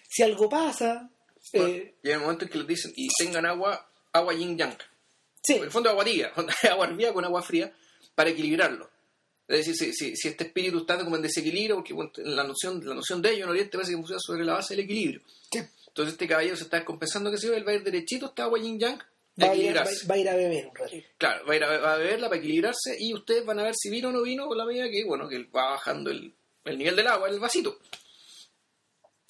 [0.09, 1.09] si algo pasa
[1.53, 4.59] Bueno, eh, y hay el momento en que les dicen, y tengan agua, agua yin
[4.59, 4.77] yang.
[5.43, 6.33] sí En el fondo agua tibia,
[6.71, 7.73] agua hervida con agua fría,
[8.17, 8.91] para equilibrarlo.
[9.49, 12.85] Es decir, si, si, si este espíritu está como en desequilibrio, porque bueno, la noción,
[12.85, 15.21] la noción de ello en Oriente parece que funciona sobre la base del equilibrio.
[15.97, 18.59] Entonces este caballero se está descompensando, que se él va a ir derechito, esta agua
[18.59, 19.05] yin yang, va,
[19.51, 20.07] a ir, va, equilibrarse.
[20.07, 22.29] va a ir a beber un ratito Claro, va a ir a, va a beberla
[22.29, 24.91] para equilibrarse y ustedes van a ver si vino o no vino con la medida
[24.91, 26.35] que, bueno, que va bajando el,
[26.67, 27.79] el nivel del agua en el vasito.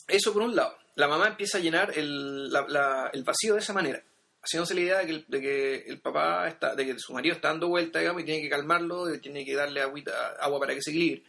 [0.09, 0.77] Eso por un lado.
[0.97, 4.03] La mamá empieza a llenar el, la- la- el vacío de esa manera,
[4.43, 7.35] haciéndose la idea de que, el, de que el papá está, de que su marido
[7.37, 10.83] está dando vuelta, digamos, y tiene que calmarlo, tiene que darle agüita- agua para que
[10.83, 11.23] se equilibre.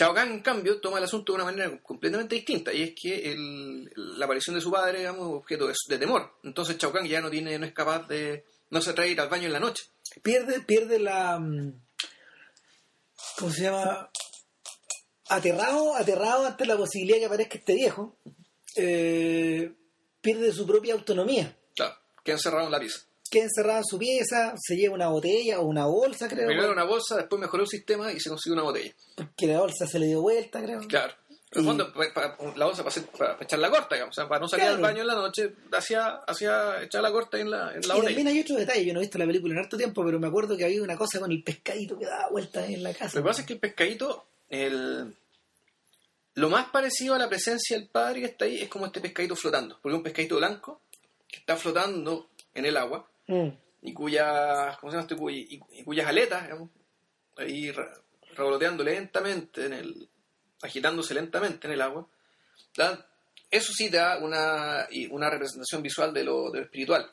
[0.00, 3.30] Chao Kahn, en cambio, toma el asunto de una manera completamente distinta, y es que
[3.32, 6.38] el- la aparición de su padre, digamos, es objeto de, de temor.
[6.42, 9.20] Entonces Chao Kahn ya no tiene, no es capaz de, no se atreve a ir
[9.20, 9.84] al baño en la noche.
[10.22, 11.74] pierde pierde la mm,
[13.38, 14.10] cómo se llama
[15.28, 18.16] aterrado aterrado ante la posibilidad que aparezca este viejo
[18.76, 19.70] eh,
[20.22, 23.00] pierde su propia autonomía Claro, queda encerrado en la pieza.
[23.30, 26.84] Queda encerrado en su pieza se lleva una botella o una bolsa creo Primero una
[26.84, 28.92] bolsa, después mejoró el sistema y se consigue una botella.
[29.16, 31.14] porque la bolsa se le dio vuelta creo Claro.
[31.52, 31.92] En el fondo,
[32.54, 34.16] la bolsa para, para echar la corta, digamos.
[34.16, 34.76] O sea, para no salir Claro.
[34.76, 37.98] al baño en la noche, hacía, hacía echar la corta en la, en la y
[37.98, 38.04] botella.
[38.04, 40.28] también hay otro detalle yo no he visto la película en harto tiempo pero me
[40.28, 43.24] acuerdo que había una cosa con el pescadito que daba vueltas en la casa Lo
[43.24, 45.12] que pasa es que el pescadito, el...
[46.34, 49.34] lo más parecido a la presencia del padre que está ahí es como este pescadito
[49.34, 49.76] flotando.
[49.82, 50.82] Porque es un pescadito blanco
[51.26, 53.48] que está flotando en el agua Mm.
[53.82, 55.30] y cuyas, ¿cómo se llama esto?
[55.30, 56.70] Y, y cuyas aletas, digamos,
[57.36, 57.88] ahí re-
[58.34, 60.08] revoloteando lentamente en el,
[60.62, 62.06] agitándose lentamente en el agua,
[63.50, 67.10] eso sí da una, una representación visual de lo, de lo espiritual,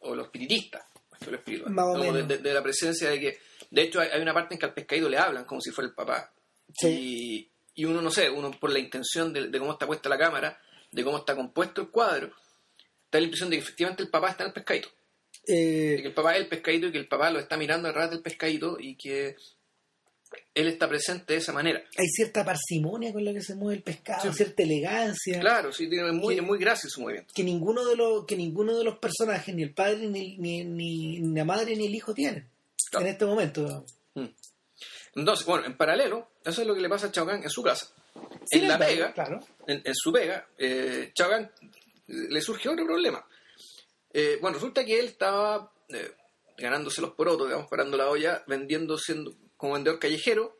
[0.00, 2.28] o, lo espiritista, más que lo espiritual, de, menos.
[2.28, 3.38] de- de la presencia de que,
[3.70, 5.88] de hecho hay, hay una parte en que al pescadito le hablan como si fuera
[5.88, 6.32] el papá,
[6.76, 7.50] Sí.
[7.76, 10.18] y, y uno no sé, uno por la intención de, de cómo está puesta la
[10.18, 12.28] cámara, de cómo está compuesto el cuadro,
[13.12, 14.88] da la impresión de que efectivamente el papá está en el pescadito
[15.46, 18.10] Eh, que el papá es el pescadito y que el papá lo está mirando detrás
[18.10, 19.36] del pescadito y que
[20.54, 21.84] él está presente de esa manera.
[21.96, 24.36] hay cierta parsimonia con la que se mueve el pescado Sí.
[24.36, 27.32] cierta elegancia Claro, sí, tiene muy, muy grácil su movimiento.
[27.34, 31.20] que ninguno de los que ninguno de los personajes ni el padre ni, ni, ni,
[31.34, 32.48] la madre ni el hijo tienen
[32.90, 33.06] Claro.
[33.06, 33.84] en este momento
[34.16, 34.26] Mm.
[35.16, 37.62] Entonces, bueno, en paralelo, eso es lo que le pasa a Chao Kahn en su
[37.64, 37.86] casa.
[38.50, 40.12] En la pega, claro en, en su
[40.58, 43.24] eh, Chao Kahn, eh, le surgió otro problema.
[44.14, 46.12] Eh, bueno, resulta que él estaba eh,
[46.56, 50.56] ganándose los porotos, digamos, parando la olla, vendiendo, siendo como vendedor callejero,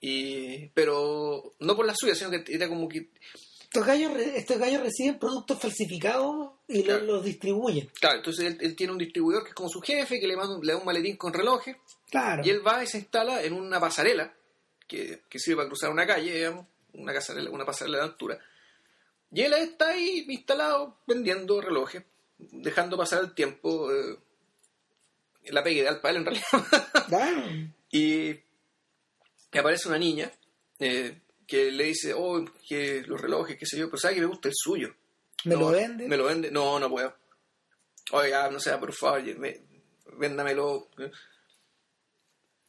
[0.00, 3.10] y, pero no por la suya, sino que era como que
[3.62, 7.04] estos gallos estos gallos reciben productos falsificados y los, Claro.
[7.04, 10.26] los distribuyen Claro, entonces él, él tiene un distribuidor que es como su jefe, que
[10.26, 11.76] le, manda le da un maletín con relojes,
[12.10, 14.32] claro y él va y se instala en una pasarela,
[14.86, 18.38] que, que sirve para cruzar una calle, digamos, una, pasarela, una pasarela de altura.
[19.32, 22.04] Y él está ahí instalado vendiendo relojes,
[22.38, 24.18] dejando pasar el tiempo, eh,
[25.44, 27.72] la pegue ideal para él en realidad.
[27.90, 28.34] Y
[29.50, 30.30] que aparece una niña
[30.80, 34.26] eh, que le dice, oh, que los relojes, qué sé yo, pero sabe que me
[34.26, 34.94] gusta el suyo.
[35.44, 36.50] me No, lo vende Me lo vende.
[36.50, 37.14] No, no puedo.
[38.12, 39.60] Oiga, no sea, por favor, me-
[40.18, 40.88] véndamelo.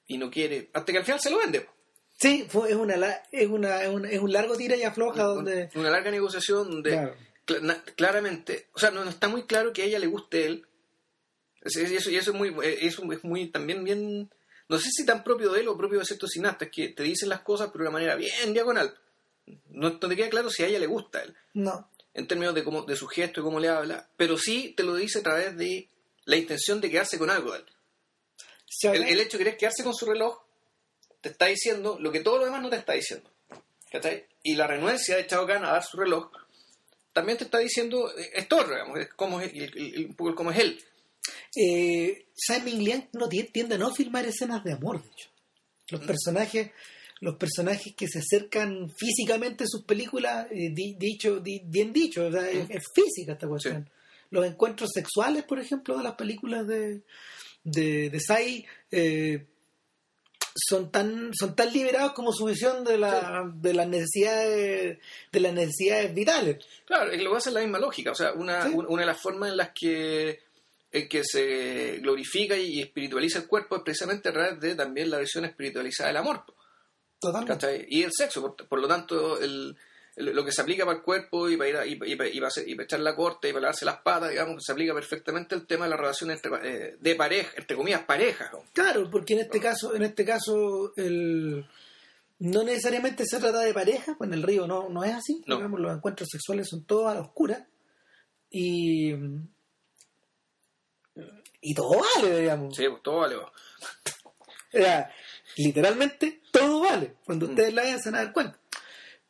[0.08, 0.70] Y no quiere.
[0.74, 1.68] Hasta que al final se lo vende.
[2.18, 2.96] sí fue, es una
[3.32, 6.92] es una es un, es un largo tira y afloja donde Una larga negociación donde
[6.92, 7.16] Claro.
[7.96, 10.68] Claramente, o sea, no, no está muy claro que a ella le guste él.
[11.66, 14.30] Y eso, y eso es muy, eh, eso es muy también bien,
[14.70, 17.30] no sé si tan propio de él o propio de ciertos cineastas, que te dicen
[17.30, 18.96] las cosas pero de una manera bien diagonal.
[19.70, 21.36] No, no te queda claro si a ella le gusta él.
[21.54, 24.82] no en términos de cómo de su gesto y cómo le habla, pero sí te
[24.82, 25.88] lo dice a través de
[26.26, 27.66] la intención de quedarse con algo de él.
[28.82, 30.42] El, el hecho de querer quedarse con su reloj
[31.22, 33.32] te está diciendo lo que todo lo demás no te está diciendo.
[33.92, 34.26] ¿Cachai?
[34.42, 36.32] Y la renuencia de Chao Kahn a dar su reloj
[37.18, 40.80] también te está diciendo, eh, es todo, digamos, es como es, el- cómo es él.
[41.56, 45.30] eh, Simon Liang no tie- tiende a no filmar escenas de amor, de hecho.
[45.90, 46.06] Los Mm.
[46.08, 46.72] personajes,
[47.20, 52.28] los personajes que se acercan físicamente en sus películas, eh, di- dicho, di- bien dicho,
[52.28, 52.72] o sea, es, Mm.
[52.72, 53.90] es física esta cuestión.
[54.30, 57.02] Los encuentros sexuales, por ejemplo, de las películas de,
[57.64, 59.46] de, de Tsai, eh,
[60.68, 64.98] son tan son tan liberados como su visión de la de las necesidades
[65.32, 68.12] de las necesidades vitales Claro, lo que hace es la misma lógica.
[68.12, 68.74] O sea, una, Sí.
[68.76, 70.40] una de las formas en las que,
[70.92, 75.18] en que se glorifica y espiritualiza el cuerpo es precisamente a través de también la
[75.18, 76.44] versión espiritualizada del amor.
[77.20, 77.86] totalmente ¿cachai?
[77.90, 79.76] Y el sexo, por, por lo tanto, el-
[80.18, 82.28] lo que se aplica para el cuerpo y para, ir a- y, pa- y pa-
[82.28, 84.72] y para, hacer- y para echar la corte y para lavarse las patas, digamos, se
[84.72, 88.52] aplica perfectamente el tema de la relación entre, eh, de pareja, entre comillas, parejas.
[88.52, 88.64] ¿no?
[88.74, 91.66] Claro, porque en este caso, en este caso, el
[92.40, 95.44] no necesariamente se trata de pareja, pues en el río no, no es así.
[95.46, 95.58] No.
[95.58, 97.68] Digamos, los encuentros sexuales son todos a la oscura.
[98.50, 99.14] Y
[101.62, 102.76] y todo vale, digamos.
[102.76, 103.36] Sí, pues todo vale.
[104.72, 105.12] sea,
[105.58, 107.16] literalmente todo vale.
[107.26, 107.50] Cuando Mm.
[107.50, 108.60] ustedes la vean se van a dar cuenta.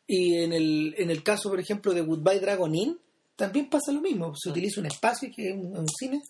[0.08, 2.98] Y en el, en el caso, por ejemplo, de Goodbye Dragon Inn,
[3.36, 4.34] también pasa lo mismo.
[4.36, 4.52] Se Mm.
[4.54, 6.22] utiliza un espacio que es un, un cine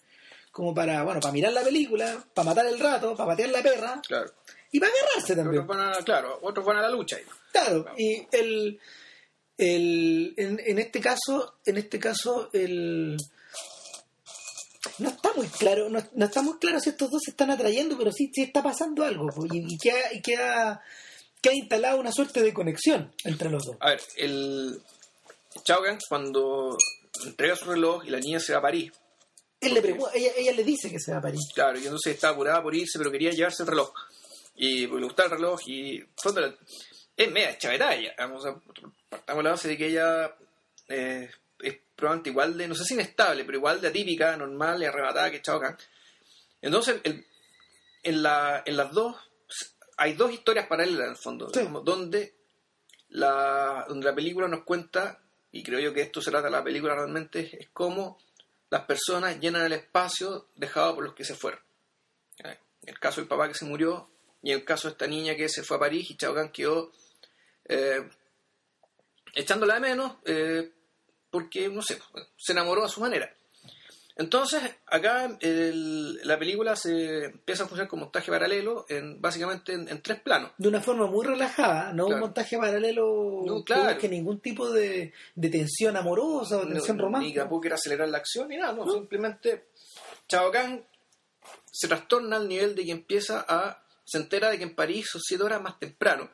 [0.52, 4.02] como para, bueno, para mirar la película, para matar el rato, para patear la perra
[4.08, 4.32] Claro.
[4.72, 5.62] y para agarrarse también.
[5.64, 7.18] Otros van a, claro, otros van a la lucha.
[7.18, 7.24] ahí.
[7.52, 8.80] Claro, y el,
[9.58, 13.18] el en, en este caso, en este caso, el
[15.00, 17.96] no está muy claro, no, no está muy claro si estos dos se están atrayendo,
[17.98, 20.82] pero sí, sí está pasando algo, y, y queda, y queda,
[21.42, 23.78] queda instalada una suerte de conexión entre los dos.
[23.80, 24.82] A ver, el
[25.64, 26.76] Chao Gang, cuando
[27.26, 28.92] entrega su reloj y la niña se va a París,
[29.60, 31.42] Él le pregunta, ella, ella le dice que se va a París.
[31.54, 33.92] Claro, y entonces estaba apurada por irse, pero quería llevarse el reloj.
[34.56, 36.04] Y porque le gustaba el reloj y
[37.16, 38.14] es media chavetada ella.
[38.18, 38.56] Vamos a,
[39.10, 40.36] partamos la base de que ella
[40.88, 44.86] eh, es probablemente igual de, no sé si inestable, pero igual de atípica, normal y
[44.86, 45.76] arrebatada que Chao Kahn.
[46.62, 47.26] Entonces, el-
[48.04, 49.16] en, la, en las dos,
[49.98, 51.60] hay dos historias paralelas en el fondo, Sí.
[51.60, 52.36] digamos, donde,
[53.10, 56.64] la, donde la película nos cuenta, y creo yo que esto se trata de la
[56.64, 58.20] película realmente, es cómo
[58.70, 61.60] las personas llenan el espacio dejado por los que se fueron.
[62.38, 64.10] En el caso del papá que se murió
[64.42, 66.52] y en el caso de esta niña que se fue a París y Chao Kahn
[66.52, 66.92] quedó
[67.66, 68.08] eh,
[69.34, 70.72] echándola de menos eh,
[71.30, 72.00] porque, no sé,
[72.38, 73.34] se enamoró a su manera.
[74.20, 79.88] Entonces, acá el- la película se empieza a funcionar como montaje paralelo, en, básicamente en,
[79.88, 80.52] en tres planos.
[80.58, 83.92] De una forma muy relajada, no un montaje paralelo No, que claro.
[83.94, 87.42] busque ningún tipo de, de tensión amorosa o tensión No- Ni romántica.
[87.42, 89.68] tampoco acelerar la acción ni nada, no, simplemente
[90.28, 90.84] Chao Kahn
[91.72, 93.84] se trastorna al nivel de que empieza a.
[94.04, 96.30] se entera de que en París son siete horas más temprano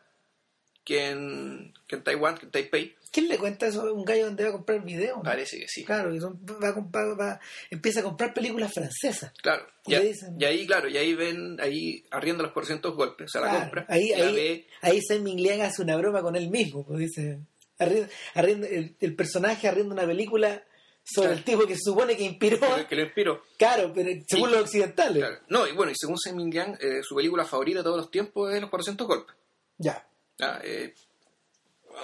[0.85, 2.95] que en, que en Taiwán, que en Taipei.
[3.13, 5.17] ¿Quién le cuenta eso a un gallo donde va a comprar video?
[5.17, 5.23] no?
[5.23, 5.85] Parece que sí.
[5.85, 9.31] Claro, y va a comprar, va- empieza a comprar películas francesas.
[9.41, 9.65] Claro.
[9.85, 13.39] Y a- dicen- y ahí, claro, y ahí ven, ahí arrienda los 400 golpes, o
[13.39, 13.85] sea, la compra.
[13.87, 15.25] Ahí, la ahí, ve, ahí Sam
[15.61, 17.39] hace una broma con él mismo, pues dice,
[17.77, 20.63] arrienda- arrienda- el, el personaje arrienda una película
[21.05, 21.37] sobre Claro.
[21.37, 23.43] el tipo que se supone que inspiró, que, que lo inspiró.
[23.59, 25.17] claro, pero según Y- los occidentales.
[25.23, 25.39] Claro.
[25.49, 26.39] No, y bueno, y según Sam
[26.79, 29.35] eh, su película favorita de todos los tiempos es Los 400 golpes.
[29.77, 30.07] Ya,
[30.39, 30.93] Ah, eh,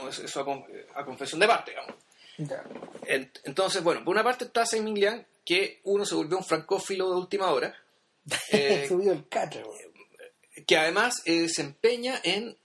[0.10, 0.40] eso
[0.94, 1.96] a, a confesión de parte, digamos.
[3.44, 7.52] Entonces, bueno, por una parte está Liang, que uno se volvió un francófilo de última
[7.52, 7.76] hora,
[8.52, 9.64] eh, Subió el cacho.
[9.66, 10.66] güey.
[10.66, 12.56] que además eh, se empeña en,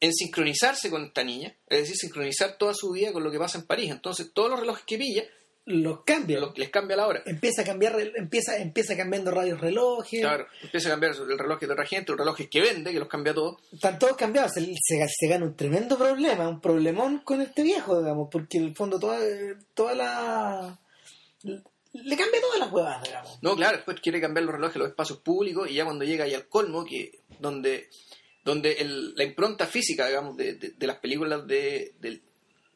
[0.00, 3.58] en sincronizarse con esta niña, es decir, sincronizar toda su vida con lo que pasa
[3.58, 3.90] en París.
[3.90, 5.24] Entonces, todos los relojes que pilla,
[5.70, 6.40] Los cambia.
[6.40, 7.22] los- les cambia la hora.
[7.26, 10.20] Empieza a cambiar, empieza, empieza cambiando radios relojes.
[10.20, 13.08] Claro, empieza a cambiar el reloj de otra gente, los relojes que vende, que los
[13.08, 13.56] cambia todos.
[13.72, 14.52] Están todos cambiados.
[14.54, 18.64] Se, se- se gana un tremendo problema, un problemón con este viejo, digamos, porque en
[18.64, 19.18] el fondo toda,
[19.74, 20.80] toda la.
[21.44, 23.38] Le cambia todas las huevas, digamos.
[23.42, 26.34] No, claro, después quiere cambiar los relojes, los espacios públicos, y ya cuando llega ahí
[26.34, 27.88] al colmo, que donde,
[28.44, 32.20] donde el- la impronta física, digamos, de, de- de las películas de, de,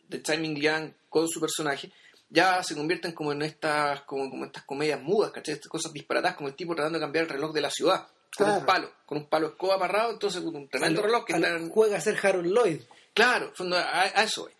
[0.09, 1.91] de Simon Liang con su personaje,
[2.35, 5.55] ya se convierten como en estas, como, como estas comedias mudas, ¿cachai?
[5.55, 8.07] Estas cosas disparatadas, como el tipo tratando de cambiar el reloj de la ciudad,
[8.37, 8.61] con Claro.
[8.61, 11.47] un palo, con un palo escoba amarrado, entonces con un tremendo reloj que a lo-
[11.47, 12.80] está en- Juega a ser Harold Lloyd.
[13.12, 14.53] Claro, a, a eso voy.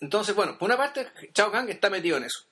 [0.00, 2.44] Entonces, bueno, por una parte, Chao Kang está metido en eso.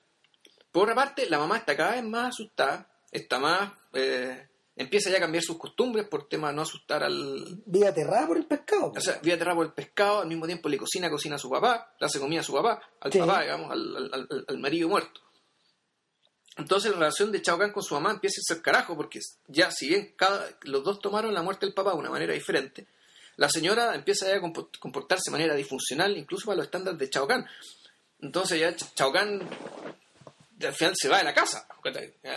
[0.71, 3.71] Por otra parte, la mamá está cada vez más asustada, está más...
[3.93, 4.47] eh,
[4.79, 7.61] empieza ya a cambiar sus costumbres por tema de no asustar al...
[7.65, 8.91] Viva aterrada por el pescado.
[8.95, 11.49] O sea, vive aterrado por el pescado, al mismo tiempo le cocina, cocina a su
[11.49, 13.19] papá, le hace comida a su papá, al Sí.
[13.19, 15.21] papá, digamos, al, al- marido muerto.
[16.57, 19.69] Entonces la relación de Chao Kahn con su mamá empieza a ser carajo, porque ya,
[19.71, 22.87] si bien cada, los dos tomaron la muerte del papá de una manera diferente,
[23.37, 24.41] la señora empieza a
[24.79, 27.45] comportarse de manera disfuncional, incluso para los estándares de Chao Kahn.
[28.21, 29.39] Entonces ya Chao Kahn
[30.61, 31.67] al final se va de la casa,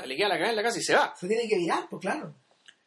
[0.07, 1.14] le queda la cara en la casa y se va.
[1.18, 2.35] Se tiene que virar, pues claro.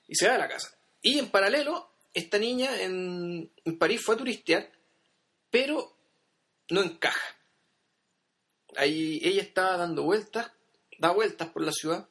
[0.07, 0.75] Y se va de la casa.
[1.01, 4.71] Y en paralelo, esta niña en, en París fue a turistear,
[5.49, 5.95] pero
[6.69, 7.35] no encaja.
[8.77, 10.51] Ahí ella está dando vueltas
[10.99, 12.07] da vueltas por la ciudad,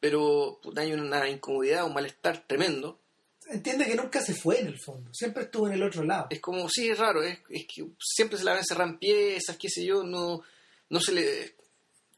[0.00, 3.00] pero hay una incomodidad, un malestar tremendo.
[3.46, 6.28] Entiende que nunca se fue en el fondo, siempre estuvo en el otro lado.
[6.30, 9.84] Es como, sí, es raro, es, que siempre se la ven cerrar piezas, qué sé
[9.84, 10.42] yo, no,
[10.88, 11.56] no se le...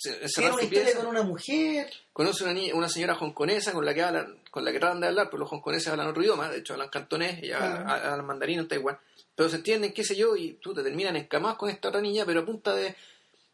[0.05, 1.91] Una historia con una mujer.
[2.13, 5.09] Conoce una, niña, una señora hongkonesa con la que hablan, con la que tratan de
[5.09, 8.69] hablar, pero los hongkoneses hablan otro idioma, de hecho hablan cantonés y hablan, mandarín en
[8.69, 8.99] Taiwán.
[9.35, 12.25] Pero se entienden, qué sé yo, y tú te terminan escamados con esta otra niña,
[12.25, 12.95] pero a punta de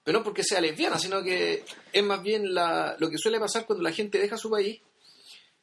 [0.05, 3.67] pero no porque sea lesbiana, sino que es más bien la, lo que suele pasar
[3.67, 4.81] cuando la gente deja su país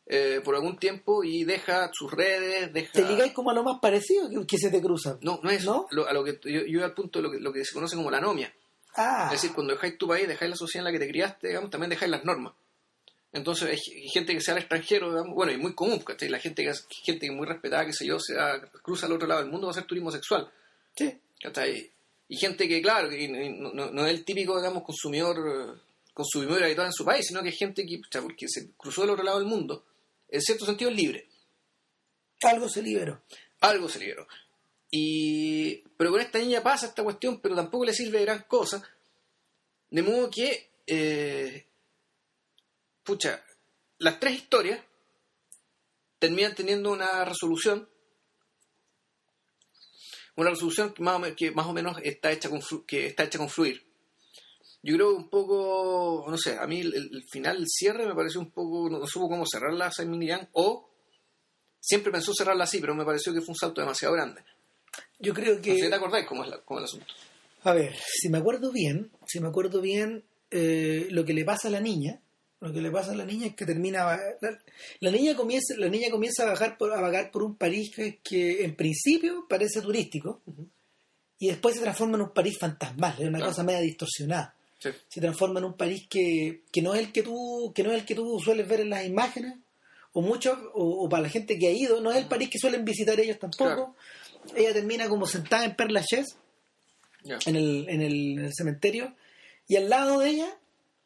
[0.05, 2.93] eh, por algún tiempo y deja sus redes, deja...
[2.93, 5.17] ¿Te ligáis como a lo más parecido que, se te cruza?
[5.21, 5.87] No, no es ¿No?
[6.07, 8.09] a lo que yo, yo al punto de lo que, lo que se conoce como
[8.09, 8.53] la anomia.
[8.95, 9.25] Ah.
[9.25, 11.69] Es decir, cuando dejáis tu país, dejáis la sociedad en la que te criaste, digamos,
[11.69, 12.53] también dejáis las normas.
[13.31, 16.29] Entonces hay gente que sea al extranjero, digamos, bueno, y muy común, ¿cachai?
[16.29, 16.73] La gente que
[17.03, 19.75] gente muy respetada, que sé yo, sea, cruza al otro lado del mundo va a
[19.75, 20.51] hacer turismo sexual.
[20.95, 21.15] Sí.
[21.41, 21.91] ¿cachai?
[22.27, 25.81] Y gente que, claro, no, es el típico, digamos, consumidor
[26.13, 29.23] consumidor habitual en su país, sino que es gente que, porque se cruzó del otro
[29.23, 29.85] lado del mundo,
[30.27, 31.29] en cierto sentido es libre.
[32.41, 33.21] Algo se liberó.
[33.61, 34.27] Algo se liberó.
[34.91, 38.83] Y, pero con esta niña pasa esta cuestión, pero tampoco le sirve de gran cosa.
[39.89, 41.67] De modo que, eh,
[43.03, 43.43] pucha,
[43.99, 44.81] las tres historias
[46.19, 47.87] terminan teniendo una resolución
[50.39, 50.93] una resolución
[51.35, 53.85] que más o menos, que está, hecha con, que está hecha con fluir.
[54.81, 58.51] Yo creo un poco, no sé, a mí el, final, el cierre me pareció un
[58.51, 60.89] poco, no, supo cómo cerrarla Simon o
[61.79, 64.41] siempre pensó cerrarla así, pero me pareció que fue un salto demasiado grande.
[65.19, 65.75] Yo creo que...
[65.75, 67.13] ¿Te acordáis cómo es, cómo es el asunto?
[67.63, 71.67] A ver, si me acuerdo bien, si me acuerdo bien, eh, lo que le pasa
[71.67, 72.21] a la niña,
[72.61, 74.17] lo que le pasa a la niña es que termina
[74.99, 78.63] la, niña comienza la niña comienza a bajar por, a vagar por un París que,
[78.63, 80.41] en principio parece turístico
[81.37, 84.55] y después se transforma en un París fantasmal, es una cosa media distorsionada.
[84.79, 88.05] Se transforma en un París que, no es el que tú que no es el
[88.05, 89.57] que tú sueles ver en las imágenes
[90.11, 92.83] o mucho o, para la gente que ha ido, no es el París que suelen
[92.83, 93.95] visitar ellos tampoco.
[94.55, 96.37] Ella termina como sentada en Père Lachaise
[97.45, 99.15] en, el, en el cementerio
[99.67, 100.59] y al lado de ella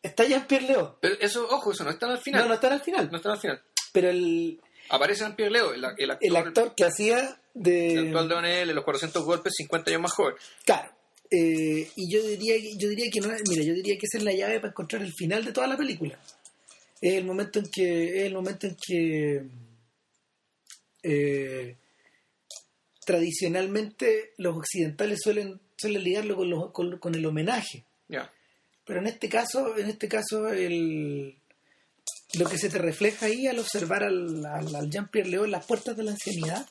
[0.04, 0.98] Está Jean-Pierre Leo.
[1.00, 2.42] Pero eso, ojo, eso no está al final.
[2.42, 3.10] No, no está al final.
[3.10, 3.62] No está al final.
[3.94, 4.60] Pero el...
[4.90, 7.94] Aparece Jean-Pierre Leo, el, actor, el actor que hacía de...
[7.94, 10.36] El actual de Onel, en los 400 golpes, 50 años más joven.
[10.66, 10.92] Claro.
[11.32, 14.34] Eh, y yo diría, yo diría que no, mira, yo diría que esa es la
[14.34, 16.20] llave para encontrar el final de toda la película.
[17.00, 19.44] Es el momento en que, es el momento en que
[21.02, 21.78] eh,
[23.06, 27.86] tradicionalmente los occidentales suelen, suelen ligarlo con, con, el homenaje.
[28.86, 31.38] Pero en este caso, en este caso, el,
[32.34, 36.04] lo que se te refleja ahí al observar al, al, Jean-Pierre en las puertas de
[36.04, 36.68] la ancianidad,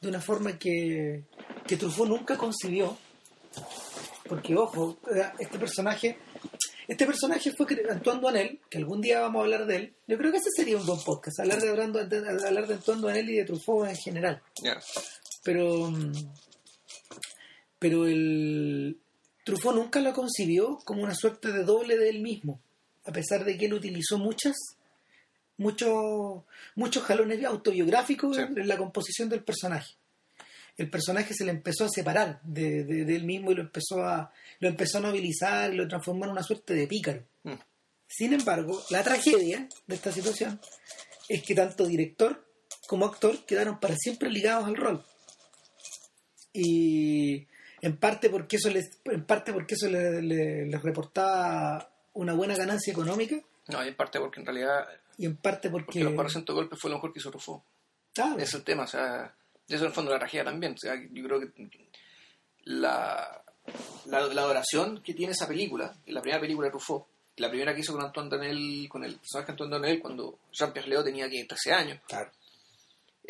[0.00, 1.24] de una forma que,
[1.66, 2.96] que Truffaut nunca concibió.
[4.26, 4.98] Porque, ojo,
[5.38, 6.16] este personaje
[6.90, 9.94] este personaje fue Antoine Duanel, que algún día vamos a hablar de él.
[10.08, 13.36] Yo creo que ese sería un buen podcast, hablar de, hablar de Antoine Duanel y
[13.36, 14.42] de Truffaut en general.
[15.42, 15.92] Pero,
[17.78, 19.00] pero el,
[19.44, 22.60] Truffaut nunca lo concibió como una suerte de doble de él mismo,
[23.04, 24.56] a pesar de que él utilizó muchas,
[25.56, 29.94] muchos, muchos jalones autobiográficos en, la composición del personaje.
[30.76, 34.68] El personaje se le empezó a separar de, él mismo y lo empezó a, lo
[34.68, 37.24] empezó a nobilizar y lo transformó en una suerte de pícaro.
[37.42, 37.54] Mm.
[38.06, 40.60] Sin embargo, la tragedia de esta situación
[41.28, 42.46] es que tanto director
[42.86, 45.04] como actor quedaron para siempre ligados al rol.
[46.52, 47.46] Y
[47.82, 53.36] en parte porque eso les en parte porque eso les, reportaba una buena ganancia económica.
[53.68, 56.90] No y en parte porque en realidad y en parte porque, los 400 golpes fue
[56.90, 57.62] lo mejor que hizo Truffaut
[58.12, 58.38] claro.
[58.38, 59.32] es el tema o sea
[59.68, 61.70] eso en el fondo la tragedia también o sea yo creo que
[62.64, 63.42] la
[64.06, 67.92] la, adoración que tiene esa película la primera película de Truffaut la primera que hizo
[67.92, 72.00] con Antoine Donnell con el personaje Antoine Donnell cuando Jean-Pierre Leo tenía 13 años.
[72.06, 72.30] Claro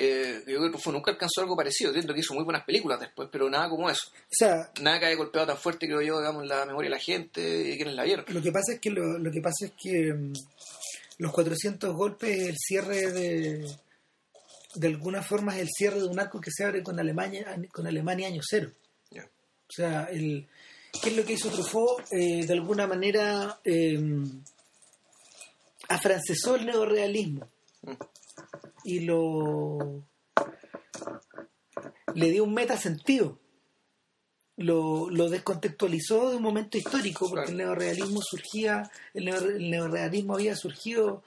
[0.02, 1.90] eh, yo creo que nunca alcanzó algo parecido.
[1.90, 4.10] Entiendo que hizo muy buenas películas después, pero nada como eso.
[4.10, 7.02] O sea, nada que haya golpeado tan fuerte, creo yo, digamos, la memoria de la
[7.02, 8.24] gente y quienes la vieron.
[8.28, 10.32] Lo que pasa es que, lo, que, pasa es que mm,
[11.18, 13.76] los 400 golpes, el cierre de.
[14.76, 17.86] De alguna forma es el cierre de un arco que se abre con Alemania, con
[17.86, 18.70] Alemania año cero.
[19.12, 20.48] O sea, el,
[21.02, 22.02] ¿qué es lo que hizo Truffaut?
[22.12, 23.60] Eh, de alguna manera.
[23.64, 24.00] Eh,
[25.88, 27.48] afrancesó el neorealismo
[27.82, 27.92] Mm.
[28.84, 30.04] Y lo
[32.14, 33.38] le dio un metasentido.
[34.56, 37.50] Lo, lo descontextualizó de un momento histórico porque Claro.
[37.50, 41.22] el neorealismo surgía el, neo- el neorealismo había surgido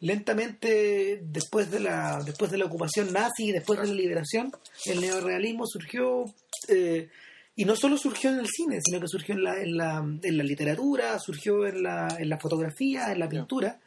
[0.00, 4.52] lentamente después de la después de la ocupación nazi después de la liberación.
[4.86, 6.24] El neorealismo surgió
[6.68, 7.10] eh,
[7.56, 10.38] y no solo surgió en el cine sino que surgió en la, en la, en
[10.38, 13.80] la literatura surgió en la, en la fotografía en la pintura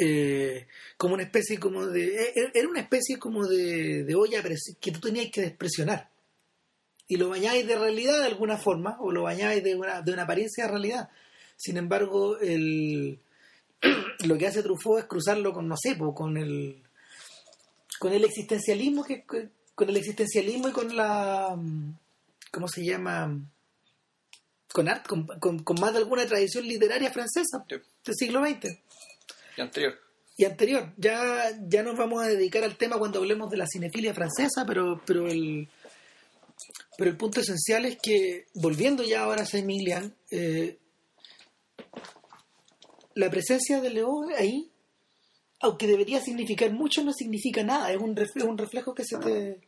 [0.00, 4.42] eh, como una especie como de e- e- era una especie como de, de olla
[4.80, 6.08] que tú tenías que despresionar.
[7.08, 10.22] Y lo bañáis de realidad de alguna forma o lo bañáis de una, de una
[10.22, 11.08] apariencia de realidad.
[11.56, 13.18] Sin embargo el
[14.26, 16.82] lo que hace Truffaut es cruzarlo con no sé con el
[17.98, 19.24] con el existencialismo que
[19.74, 21.58] con el existencialismo y con la
[22.50, 23.38] cómo se llama
[24.72, 27.82] con art, con, con- con más de alguna tradición literaria francesa del
[28.14, 28.78] siglo XX
[29.60, 29.94] Y anterior.
[30.36, 30.92] y anterior.
[30.96, 35.00] Ya, ya nos vamos a dedicar al tema cuando hablemos de la cinefilia francesa, pero,
[35.06, 35.68] pero el
[36.96, 40.78] pero el punto esencial es que, volviendo ya ahora a Saint-Milian, eh,
[43.14, 44.70] la presencia de Leo ahí,
[45.60, 47.90] aunque debería significar mucho, no significa nada.
[47.92, 49.60] Es un, ref- es un reflejo que se te...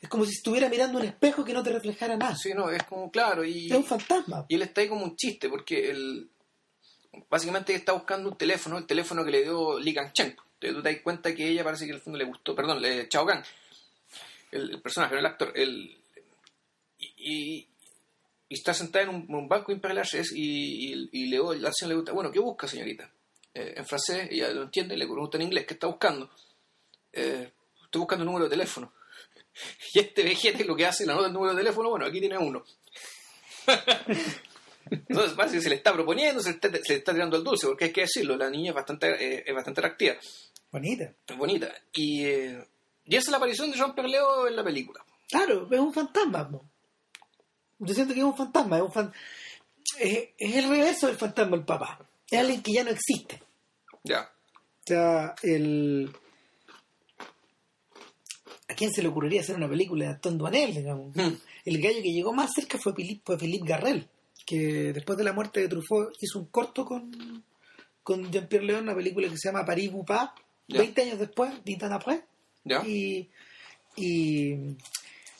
[0.00, 2.36] Es como si estuviera mirando un espejo que no te reflejara nada.
[2.36, 4.44] Sí, no, es como, claro, y, Es un fantasma.
[4.48, 6.28] y él está ahí como un chiste, porque él
[7.28, 10.28] básicamente está buscando un teléfono, el teléfono que le dio Li Kangchen.
[10.28, 13.08] Entonces tú te das cuenta que ella parece que el fondo le gustó, perdón, le,
[13.08, 13.44] Chao Kang,
[14.50, 15.96] el, el personaje, el actor, el,
[16.98, 17.68] y,
[18.48, 22.38] está sentada en un, banco Imperial y, y, Leo, la acción le gusta, bueno, ¿qué
[22.38, 23.10] busca señorita?
[23.52, 26.30] Eh, en francés, ella lo entiende, le pregunta en inglés, ¿qué está buscando?
[27.12, 27.50] "Eh,
[27.84, 28.92] estoy buscando un número de teléfono.
[29.94, 32.38] Y este vejete lo que hace, la nota del número de teléfono, bueno, aquí tiene
[32.38, 32.64] uno.
[34.90, 37.44] Entonces parece que se le está proponiendo, se le está, se le está tirando el
[37.44, 40.14] dulce, porque hay que decirlo, la niña es bastante, eh, es bastante atractiva,
[40.70, 41.12] Bonita.
[41.26, 41.72] es bonita.
[41.92, 42.64] Y, eh,
[43.06, 45.04] y esa es la aparición de Jean Perleo en la película.
[45.28, 46.48] Claro, es un fantasma.
[47.78, 48.76] Yo siento que es un fantasma.
[48.76, 49.12] Es, un fan-
[49.98, 51.98] es, es el reverso del fantasma del papá.
[52.30, 53.40] Es alguien que ya no existe.
[54.04, 54.22] Ya.
[54.22, 56.10] O sea, el...
[58.68, 61.14] ¿A quién se le ocurriría hacer una película de Anton Duanel, digamos?
[61.14, 61.34] Mm.
[61.66, 64.08] El gallo que llegó más cerca fue Philippe, fue Philippe Garrel,
[64.46, 67.44] que después de la muerte de Truffaut hizo un corto con,
[68.02, 70.34] con Jean-Pierre León, una película que se llama Paris Boupa,
[70.68, 70.78] Ya.
[70.78, 72.20] 20 años después, 20 años después.
[72.86, 73.28] Y,
[73.96, 74.54] y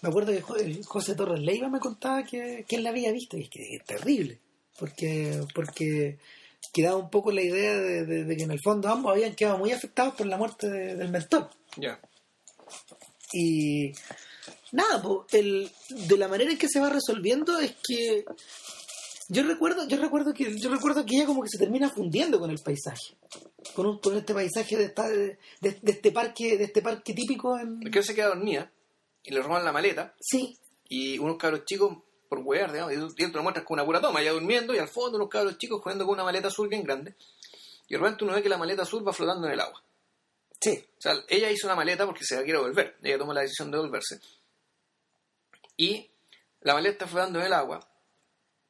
[0.02, 3.42] me acuerdo que José Torres Leiva me contaba que, que él la había visto, y
[3.42, 4.38] es que es terrible,
[4.78, 6.18] porque, porque
[6.72, 9.58] quedaba un poco la idea de, de- de que en el fondo ambos habían quedado
[9.58, 11.48] muy afectados por la muerte de- del mentor.
[11.76, 11.98] Ya.
[13.32, 13.92] Y
[14.72, 18.24] nada, po, el, de la manera en que se va resolviendo es que
[19.28, 22.50] yo recuerdo, yo recuerdo que yo recuerdo que ella como que se termina fundiendo con
[22.50, 23.16] el paisaje.
[23.74, 27.80] Con, un- con este paisaje de, esta- de, este parque, de este parque típico en
[27.84, 28.70] Es que se queda dormida
[29.22, 30.58] y le roban la maleta sí,
[30.88, 31.96] y unos cabros chicos,
[32.28, 34.88] por huear, digamos, y te lo muestras con una pura toma, ya durmiendo y al
[34.88, 37.14] fondo unos cabros chicos jugando con una maleta azul bien grande.
[37.88, 39.82] Y de repente uno ve que la maleta azul va flotando en el agua.
[40.60, 42.96] sí, O sea, ella hizo una maleta porque se la quiere volver.
[43.02, 44.20] Ella toma la decisión de volverse.
[45.76, 46.10] Y
[46.60, 47.86] la maleta está flotando en el agua.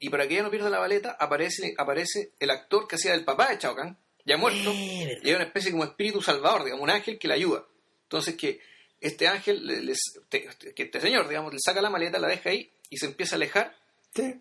[0.04, 3.24] Y para que ella no pierda la maleta, aparece, aparece el actor que hacía del
[3.24, 3.96] papá de Chao Kahn,
[4.26, 4.70] ya muerto.
[4.70, 5.18] Eh.
[5.22, 7.64] Y hay una especie como espíritu salvador, digamos, un ángel que le ayuda.
[8.02, 8.60] Entonces que
[9.00, 12.50] este ángel, le- les- te- que este señor, digamos, le saca la maleta, la deja
[12.50, 13.76] ahí y se empieza a alejar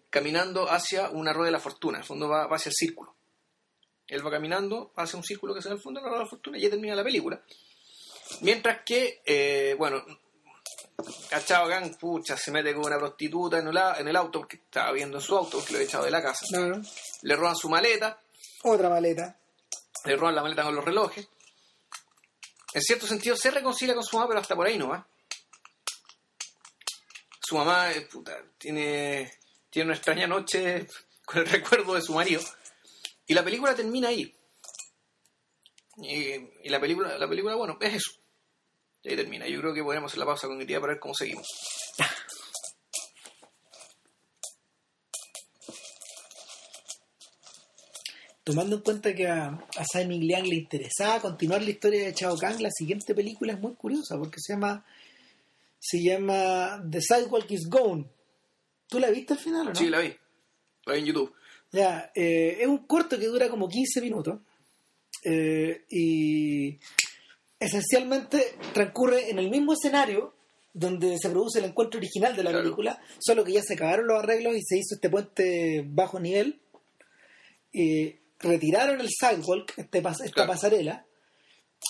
[0.09, 1.97] caminando hacia una rueda de la fortuna.
[1.97, 3.15] En el fondo va, va hacia el círculo.
[4.07, 6.25] Él va caminando hacia un círculo que se en el fondo de la rueda de
[6.25, 7.41] la fortuna y ya termina la película.
[8.41, 10.03] Mientras que, eh, bueno,
[11.29, 14.91] Cachao Gang, pucha, se mete con una prostituta en el, en el auto porque estaba
[14.91, 16.45] viendo en su auto porque lo había echado de la casa.
[16.49, 16.81] Claro.
[17.23, 18.21] Le roban su maleta,
[18.63, 19.37] Otra maleta.
[20.05, 21.27] le roban la maleta con los relojes.
[22.73, 25.07] En cierto sentido se reconcilia con su mamá, pero hasta por ahí no va.
[27.41, 29.31] Su mamá eh, puta, tiene,
[29.69, 30.87] tiene una extraña noche
[31.25, 32.41] con el recuerdo de su marido.
[33.27, 34.33] Y la película termina ahí.
[35.97, 36.33] Y,
[36.63, 38.11] y la película, la película, bueno, es eso.
[39.03, 39.47] Y ahí termina.
[39.47, 41.47] Yo creo que podríamos hacer la pausa cognitiva para ver cómo seguimos.
[48.43, 52.37] Tomando en cuenta que a, a Simon Liang le interesaba continuar la historia de Chao
[52.37, 54.85] Kang, la siguiente película es muy curiosa porque se llama
[55.83, 58.05] se llama The Sidewalk is Gone.
[58.87, 59.75] ¿Tú la viste al final o no?
[59.75, 60.15] Sí, la vi.
[60.85, 61.33] La vi en YouTube.
[61.73, 64.39] Ya, eh, es un corto que dura como 15 minutos
[65.25, 66.79] eh, y
[67.65, 70.33] esencialmente transcurre en el mismo escenario
[70.73, 72.63] donde se produce el encuentro original de la Claro.
[72.63, 76.59] película, solo que ya se acabaron los arreglos y se hizo este puente bajo nivel.
[77.73, 80.51] Eh, retiraron el sidewalk, este pas- esta Claro.
[80.51, 81.05] pasarela,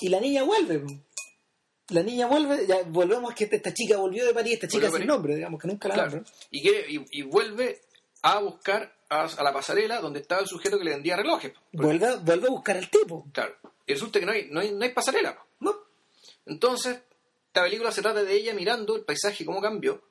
[0.02, 0.84] y la niña vuelve.
[1.90, 5.36] La niña vuelve, ya volvemos que esta chica volvió de París, esta chica sin nombre,
[5.36, 6.12] digamos que nunca la Claro.
[6.12, 6.34] nombran.
[6.52, 7.82] Y, quiere, y, y vuelve
[8.22, 11.52] a buscar a, a la pasarela donde estaba el sujeto que le vendía relojes.
[11.74, 13.28] Vuelve, vuelve a buscar al tipo.
[13.34, 13.56] Claro.
[13.86, 15.38] Y resulta que no hay, no hay, no hay pasarela.
[16.46, 17.00] Entonces,
[17.48, 20.04] esta película se trata de ella mirando el paisaje, cómo cambió.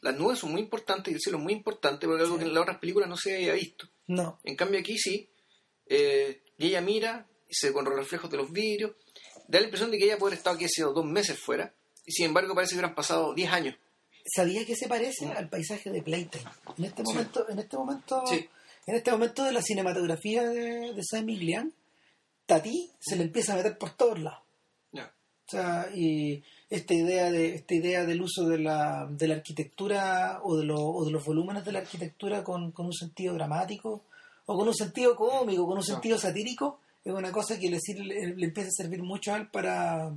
[0.00, 2.44] Las nubes son muy importantes y el cielo es muy importante porque es algo que
[2.44, 3.88] en las otras películas no se había visto.
[4.08, 4.38] No.
[4.44, 5.28] En cambio aquí sí.
[5.86, 8.92] eh, y ella mira, y se con los reflejos de los vidrios.
[9.48, 11.72] Da la impresión de que ella puede haber estado aquí hace dos meses fuera.
[12.04, 13.76] Y sin embargo parece que hubieran pasado 10 años.
[14.24, 16.44] ¿Sabía que se parece al paisaje de Playtime?
[16.78, 17.12] En este Sí.
[17.12, 18.48] momento, en este momento, Sí.
[18.86, 21.26] en este momento de la cinematografía de, de Sam
[22.46, 24.40] Tati se le empieza a meter por todos lados.
[25.46, 30.40] O sea, y esta idea de esta idea del uso de la, de la arquitectura
[30.42, 34.02] o de, lo- o de los volúmenes de la arquitectura con, con un sentido dramático
[34.46, 38.34] o con un sentido cómico, con un sentido satírico, es una cosa que le, sirve-
[38.36, 40.12] le, empieza a servir mucho a él para,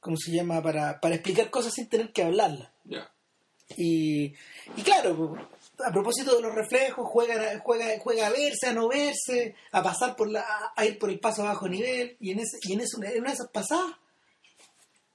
[0.00, 0.62] ¿cómo se llama?
[0.62, 2.70] Para, para explicar cosas sin tener que hablarlas.
[3.76, 4.26] Y,
[4.76, 5.36] y claro,
[5.84, 10.16] a propósito de los reflejos, juega, juega, juega a verse, a no verse, a pasar
[10.16, 12.80] por la, a ir por el paso a bajo nivel, y en ese, y en,
[12.80, 13.92] eso- en una de esas pasadas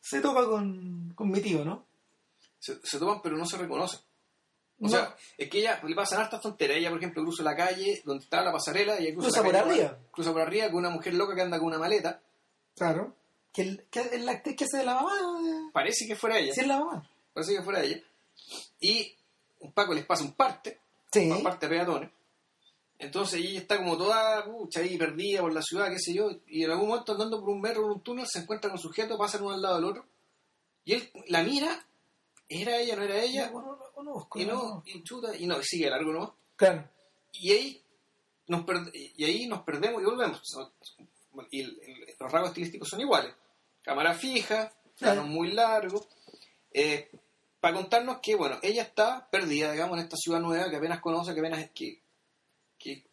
[0.02, 1.86] se topa con, con mi tío, ¿no?
[2.60, 4.00] Se, se toman pero no se reconocen.
[4.80, 4.90] O No.
[4.90, 6.80] sea, es que ella le pasan hartas tonterías.
[6.80, 9.46] Ella, por ejemplo, cruza la calle donde está la pasarela y ella cruza, Cruza la
[9.46, 9.98] por arriba.
[10.12, 12.20] Cruza por arriba con una mujer loca que anda con una maleta.
[12.76, 13.16] Claro.
[13.54, 15.70] Que, el- que es la actriz que hace de la mamá, ¿no?
[15.72, 16.54] Parece que fuera ella.
[16.54, 17.08] Sí, es la mamá.
[17.34, 18.02] Parece que fuera ella.
[18.80, 19.16] Y
[19.62, 20.80] un Paco les pasa un parte,
[21.12, 21.30] Sí.
[21.30, 22.10] un parte de peatones.
[23.00, 26.64] Entonces ella está como toda pucha, ahí perdida por la ciudad, qué sé yo, y
[26.64, 29.18] en algún momento andando por un metro o un túnel se encuentra con un sujeto,
[29.18, 30.06] pasan uno al lado del otro,
[30.86, 31.84] y él la mira,
[32.48, 33.50] ¿era ella, no era ella?
[33.52, 34.84] Yo no la conozco, Y no, no, no.
[34.86, 36.30] y chuta, y no, sigue largo nomás.
[36.56, 36.88] Claro.
[37.34, 37.84] Y ahí
[38.48, 40.42] nos, y ahí nos perdemos y volvemos.
[41.50, 43.34] Y el- el- los rasgos estilísticos son iguales.
[43.82, 46.06] Cámara fija, plano muy largo.
[46.74, 47.10] eh,
[47.62, 51.34] para contarnos que, bueno, ella está perdida, digamos, en esta ciudad nueva que apenas conoce,
[51.34, 51.70] que apenas...
[51.74, 52.02] que,
[52.78, 53.04] que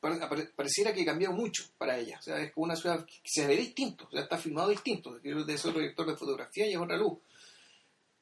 [0.56, 2.16] pareciera que cambió mucho para ella.
[2.18, 5.18] O sea, es como una ciudad que se ve distinto, o sea, está filmado distinto.
[5.22, 7.18] Es otro director de fotografía y es otra luz.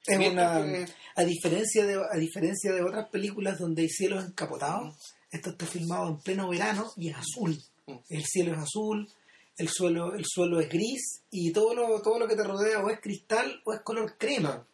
[0.05, 4.25] Es Mientras una, que- a diferencia de a diferencia de otras películas donde hay cielos
[4.25, 4.97] encapotados,
[5.31, 7.57] esto está filmado en pleno verano y es azul.
[7.87, 7.97] Mm.
[8.09, 9.09] El cielo es azul,
[9.57, 12.91] el suelo el suelo es gris y todo lo todo lo que te rodea o
[12.91, 14.67] es cristal o es color crema.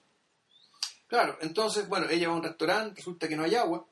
[1.13, 3.87] Claro, entonces, bueno, ella va a un restaurante, resulta que no hay agua.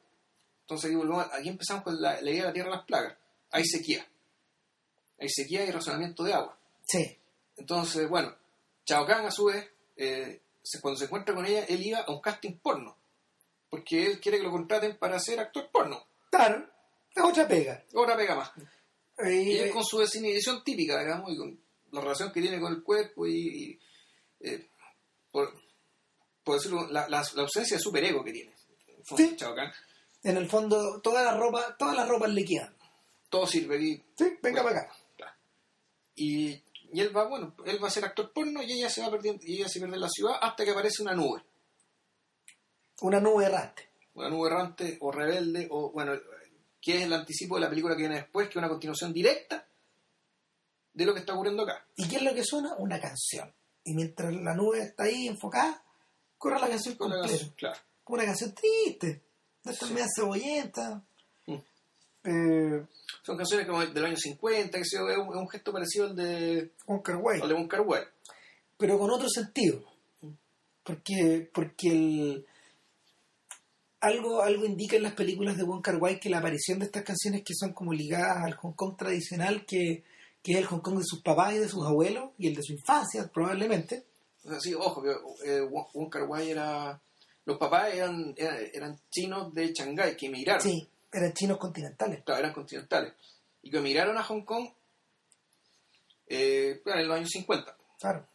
[0.62, 3.18] Entonces aquí, volvemos, aquí empezamos con la, la idea de la tierra de las plagas.
[3.50, 4.08] Hay sequía.
[5.18, 6.58] Hay sequía y razonamiento de agua.
[6.82, 7.18] Sí.
[7.58, 8.34] Entonces, bueno,
[8.86, 9.68] Chao Kahn a su vez,
[9.98, 10.40] eh,
[10.80, 12.96] cuando se encuentra con ella, él iba a un casting porno.
[13.68, 16.02] Porque él quiere que lo contraten para ser actor porno.
[16.30, 16.70] Claro,
[17.14, 17.84] es otra pega.
[17.92, 18.50] Otra pega más.
[19.18, 21.60] Ahí, Y él con su desinhibición típica, digamos, y con
[21.92, 23.80] la relación que tiene con el cuerpo y, y,
[24.40, 24.70] eh,
[25.30, 25.52] por,
[26.50, 28.52] por decirlo, la, la- la ausencia de superego que tiene.
[28.86, 29.36] en el fondo, Sí.
[29.36, 29.72] Chao Kahn.
[30.22, 32.74] en el fondo toda la ropa, todas las ropas le quedan.
[33.28, 34.64] Todo sirve y Sí, venga Bueno.
[34.78, 34.96] para acá.
[35.16, 35.32] Claro.
[36.16, 36.48] Y,
[36.92, 39.42] y él va, bueno, él va a ser actor porno y ella se va perdiendo,
[39.46, 41.42] y ella se pierde en la ciudad hasta que aparece una nube.
[43.02, 43.88] Una nube errante.
[44.14, 46.12] Una nube errante o rebelde, o bueno,
[46.80, 49.66] que es el anticipo de la película que viene después, que es una continuación directa
[50.92, 51.86] de lo que está ocurriendo acá.
[51.96, 52.74] ¿Y qué es lo que suena?
[52.78, 53.54] Una canción.
[53.84, 55.82] Y mientras la nube está ahí enfocada,
[56.40, 57.36] corre la canción Con la completa.
[57.38, 57.80] canción, claro.
[58.02, 59.20] Como una canción triste.
[59.62, 59.94] De estas Sí.
[59.94, 61.02] medias cebollentas.
[61.46, 61.54] Mm.
[62.24, 62.86] Eh,
[63.22, 66.72] Son canciones como del año 50, que es un, es un gesto parecido al de,
[66.88, 67.42] Wilde.
[67.42, 68.02] al de Wong Kar Wai.
[68.78, 69.84] pero con otro sentido.
[70.82, 72.46] Porque, porque el,
[74.00, 77.02] algo, algo indica en las películas de Wong Kar Wai que la aparición de estas
[77.04, 80.02] canciones que son como ligadas al Hong Kong tradicional, que,
[80.42, 82.62] que es el Hong Kong de sus papás y de sus abuelos, y el de
[82.62, 84.04] su infancia probablemente.
[84.44, 85.10] O sea, sí, ojo, que
[85.44, 87.00] eh, Wong Kar Wai era...
[87.44, 90.62] Los papás eran, eran, eran chinos de Shanghái que emigraron.
[90.62, 92.22] Sí, eran chinos continentales.
[92.24, 93.14] claro, eran continentales,
[93.62, 94.68] y que emigraron a Hong Kong
[96.26, 97.76] eh, en los años 50.
[97.98, 98.26] Claro.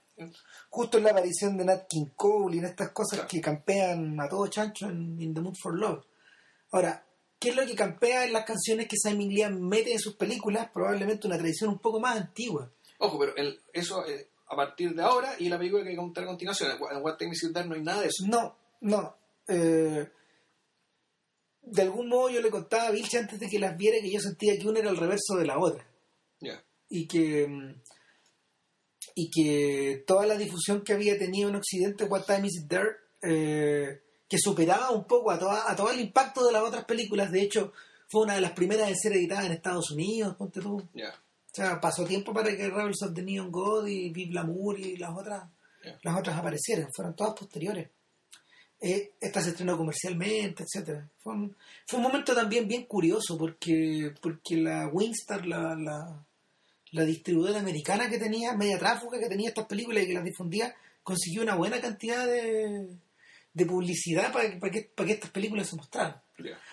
[0.70, 3.30] Justo en la aparición de Nat King Cole y en estas cosas Claro.
[3.30, 6.06] que campean a todo chancho en In the Mood for Love.
[6.72, 7.06] Ahora,
[7.40, 10.70] ¿qué es lo que campea en las canciones que Simon Liam mete en sus películas?
[10.74, 12.72] Probablemente una tradición un poco más antigua.
[13.00, 16.28] Ojo, pero el- eso eh, a partir de ahora y la película que contar a
[16.28, 16.72] continuación.
[16.92, 18.26] En What Time Is It Dark no hay nada de eso.
[18.28, 19.16] No, no.
[19.48, 20.10] eh,
[21.68, 24.20] de algún modo yo le contaba a Vilche antes de que las viera que yo
[24.20, 25.86] sentía que una era el reverso de la otra.
[26.40, 26.64] Ya.
[26.90, 27.82] y que mm,
[29.16, 32.90] y que toda la difusión que había tenido en Occidente What Time Is It There
[33.24, 37.32] eh, que superaba un poco a, toda, a todo el impacto de las otras películas
[37.32, 37.72] de hecho
[38.10, 40.88] fue una de las primeras en ser editada en Estados Unidos, ponte tú.
[40.94, 41.12] Ya.
[41.56, 44.98] O sea, pasó tiempo para que Rebels of the Neon God y Vive Lamour y
[44.98, 45.50] las otras,
[46.04, 47.92] las otras aparecieran, fueron todas posteriores.
[48.82, 51.10] Eh, esta se estrenó comercialmente, etcétera.
[51.18, 51.56] Fue un,
[51.88, 56.26] fue un momento también bien curioso porque, porque la Winstar, la, la,
[56.92, 60.76] la distribuidora americana que tenía, media tráfuga que tenía estas películas y que las difundía,
[61.04, 62.98] consiguió una buena cantidad de,
[63.56, 66.22] de publicidad para que, para, que, para que estas películas se mostraran.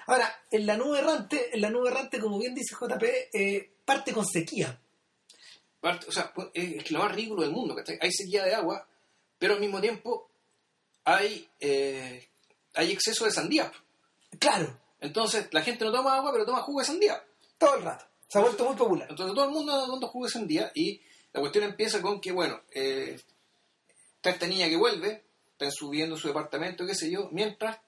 [0.06, 3.02] Ahora, en la nube errante, en la nube errante, como bien dice JP,
[3.32, 4.78] eh, parte con sequía.
[5.80, 7.98] Parte- o sea, pues, es lo más ridículo del mundo, ¿cachai?
[8.00, 8.86] Hay sequía de agua,
[9.38, 10.28] pero al mismo tiempo
[11.04, 12.28] hay, eh,
[12.74, 13.72] hay exceso de sandía.
[14.38, 17.24] Claro, Entonces, la gente no toma agua, pero toma jugo de sandía.
[17.58, 18.04] todo el rato.
[18.28, 19.06] Se ha vuelto muy popular.
[19.10, 21.00] Entonces, todo el mundo anda tomando jugo de sandía y
[21.32, 23.20] la cuestión empieza con que, bueno, eh,
[24.16, 25.24] está esta niña que vuelve,
[25.66, 27.78] está subiendo su departamento, qué sé yo, mientras,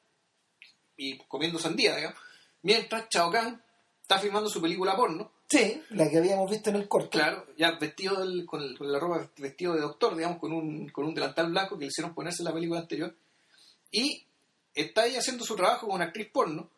[0.96, 2.18] y comiendo sandía, digamos,
[2.62, 3.62] mientras Chao Kahn
[4.02, 7.10] está filmando su película porno, Sí, la que habíamos visto en el corto.
[7.10, 10.88] Claro, ya vestido del- con, el- con la ropa vestido de doctor, digamos, con un,
[10.88, 13.14] con un delantal blanco que le hicieron ponerse en la película anterior.
[13.92, 14.24] Y
[14.74, 16.70] está ahí haciendo su trabajo con una actriz porno,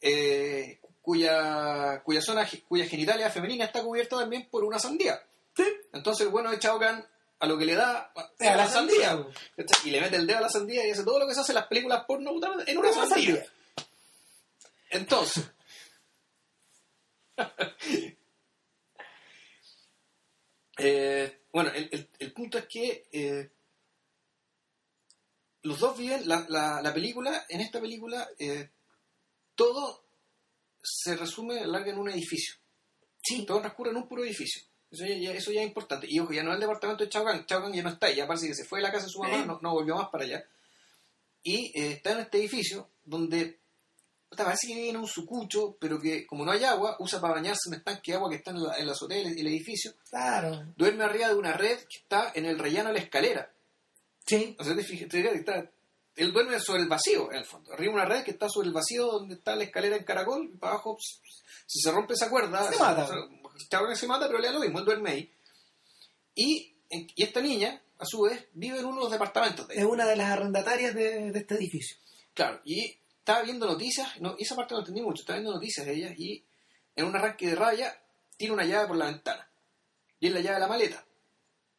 [0.00, 5.20] eh, cuya, cuya zona, cuya genitalia femenina está cubierta también por una sandía.
[5.56, 5.64] Sí.
[5.92, 7.04] Entonces bueno de Chao Kahn
[7.44, 9.24] a lo que le da Es a la sandía.
[9.84, 11.52] Y le mete el dedo a la sandía y hace todo lo que se hace
[11.52, 12.30] en las películas porno
[12.66, 13.08] en una sandía.
[13.08, 13.46] sandía.
[14.90, 15.44] Entonces.
[20.78, 23.50] eh, bueno, el, el- el punto es que eh,
[25.62, 28.70] los dos viven la, la- la película, en esta película, eh,
[29.54, 30.04] todo
[30.82, 32.56] se resume, alarga en un edificio.
[33.22, 34.62] Sí, Todo transcurre en un puro edificio.
[34.94, 36.06] Eso ya, ya- eso ya es importante.
[36.08, 37.10] Y ojo, ya no es el departamento de.
[37.10, 38.10] Chao Kahn ya no está.
[38.10, 40.08] Ya parece que se fue de la casa de su mamá, no, no volvió más
[40.08, 40.44] para allá.
[41.42, 43.58] Y eh, está en este edificio donde
[44.30, 47.34] puta, parece que vive en un sucucho, pero que como no hay agua, usa para
[47.34, 49.92] bañarse un estanque de agua que está en la, en la azotea y el edificio.
[50.10, 50.64] claro.
[50.76, 53.52] Duerme arriba de una red que está en el rellano de la escalera.
[54.26, 55.70] Sí, O sea, te fijas, te fijas que está,
[56.16, 57.72] él duerme sobre el vacío, en el fondo.
[57.74, 60.50] Arriba de una red que está sobre el vacío donde está la escalera en caracol,
[60.52, 60.96] y para abajo,
[61.66, 63.06] si se rompe esa cuerda, Se mata.
[63.06, 63.43] Chavo
[63.88, 65.32] que se mata, pero le da lo mismo, él duerme ahí.
[66.34, 66.74] Y,
[67.16, 70.16] esta niña, a su vez, vive en uno de los departamentos de es una de
[70.16, 71.96] las arrendatarias de, de este edificio.
[72.34, 75.86] Claro, y estaba viendo noticias, no, y esa parte no entendí mucho, estaba viendo noticias
[75.86, 76.44] de ella y
[76.96, 77.98] en un arranque de rabia
[78.36, 79.48] tira una llave por la ventana.
[80.20, 81.04] Y es la llave de la maleta,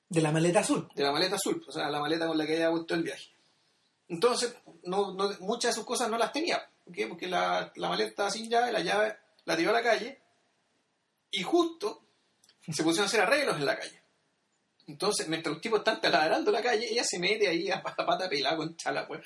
[0.10, 0.88] De la maleta azul.
[0.96, 3.30] de la maleta azul, o sea, la maleta con la que ella vuelto el viaje.
[4.08, 6.70] Entonces, no, no- muchas de sus cosas no las tenía.
[6.84, 7.08] ¿Por qué?
[7.08, 10.20] Porque la, la maleta sin llave, la llave la tiró a la calle
[11.32, 12.06] y justo
[12.72, 14.02] se pusieron a hacer arreglos en la calle.
[14.88, 18.30] Entonces, mientras los tipos están taladrando la calle, ella se mete ahí a pata, pata
[18.30, 19.22] pelada con chala, pues,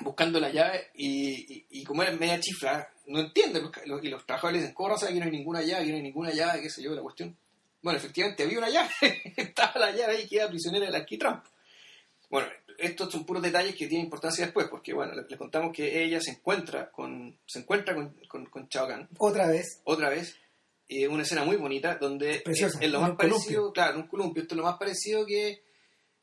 [0.00, 3.60] buscando la llave y, y, y como es media chifla, no entiende.
[3.62, 5.96] los- los- y los trabajadores dicen, ¿cómo sabe que no hay ninguna llave, que no
[5.96, 7.36] hay ninguna llave, qué sé yo, la cuestión?
[7.82, 8.90] Bueno, efectivamente había una llave,
[9.36, 11.42] estaba la llave ahí y queda prisionera del alquitrán.
[12.28, 12.48] Bueno,
[12.78, 16.20] estos son puros detalles que tienen importancia después, porque bueno, les, les contamos que ella
[16.20, 19.80] se encuentra con, se encuentra con, con, con Chao Kahn, Otra vez.
[19.84, 20.36] otra vez,
[20.88, 23.38] eh, una escena muy bonita donde Preciosa, es, es lo más columpio.
[23.38, 25.62] parecido, claro, un columpio, esto es lo más parecido que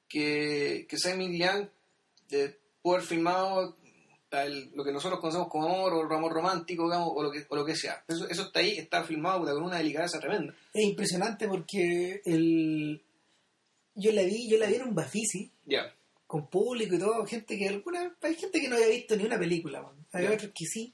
[0.08, 1.70] que, que Simon Liang
[2.30, 3.78] de poder filmado
[4.74, 7.64] lo que nosotros conocemos como amor o amor romántico digamos, o lo que o lo
[7.64, 11.48] que sea eso, eso está ahí está filmado puta, con una delicadeza tremenda Es impresionante
[11.48, 13.00] porque el...
[13.94, 15.94] yo la vi, yo la vi en un Bafisi ya
[16.34, 19.38] con público y todo, gente que alguna, hay gente que no había visto ni una
[19.38, 19.94] película, man.
[20.14, 20.32] hay Ya.
[20.32, 20.92] otros que sí,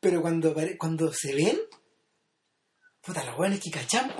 [0.00, 1.58] pero cuando cuando se ven,
[3.08, 4.12] puta los buenos que cachan,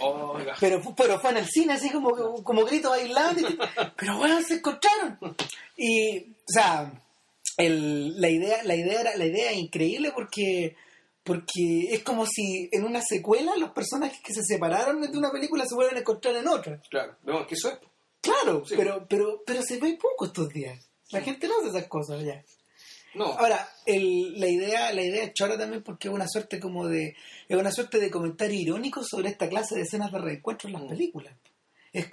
[0.00, 0.54] Oiga.
[0.60, 3.58] pero, pero fue en el cine así como, como gritos bailando, y-
[3.96, 5.18] pero bueno, se encontraron.
[5.76, 6.92] Y, o sea,
[7.56, 10.76] el- la idea, la idea era, la idea es increíble porque
[11.22, 15.64] porque es como si en una secuela los personajes que se separaron de una película
[15.64, 16.82] se vuelven a encontrar en otra.
[16.90, 17.78] claro no, que eso es
[18.20, 18.74] Claro, Sí.
[18.76, 20.78] pero, pero, pero se ve poco estos días.
[21.10, 22.42] La gente no hace esas cosas ya.
[23.14, 26.86] No Ahora, el- la idea, la idea es chora también porque es una suerte como
[26.88, 27.14] de,
[27.48, 30.82] es una suerte de comentario irónico sobre esta clase de escenas de reencuentro en las
[30.82, 30.88] Mm.
[30.88, 31.34] películas.
[31.92, 32.06] Es,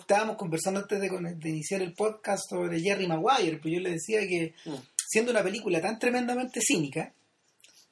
[0.00, 4.54] estábamos conversando antes de, iniciar el podcast sobre Jerry Maguire, pues yo le decía que
[4.64, 4.74] Mm.
[5.08, 7.12] siendo una película tan tremendamente cínica,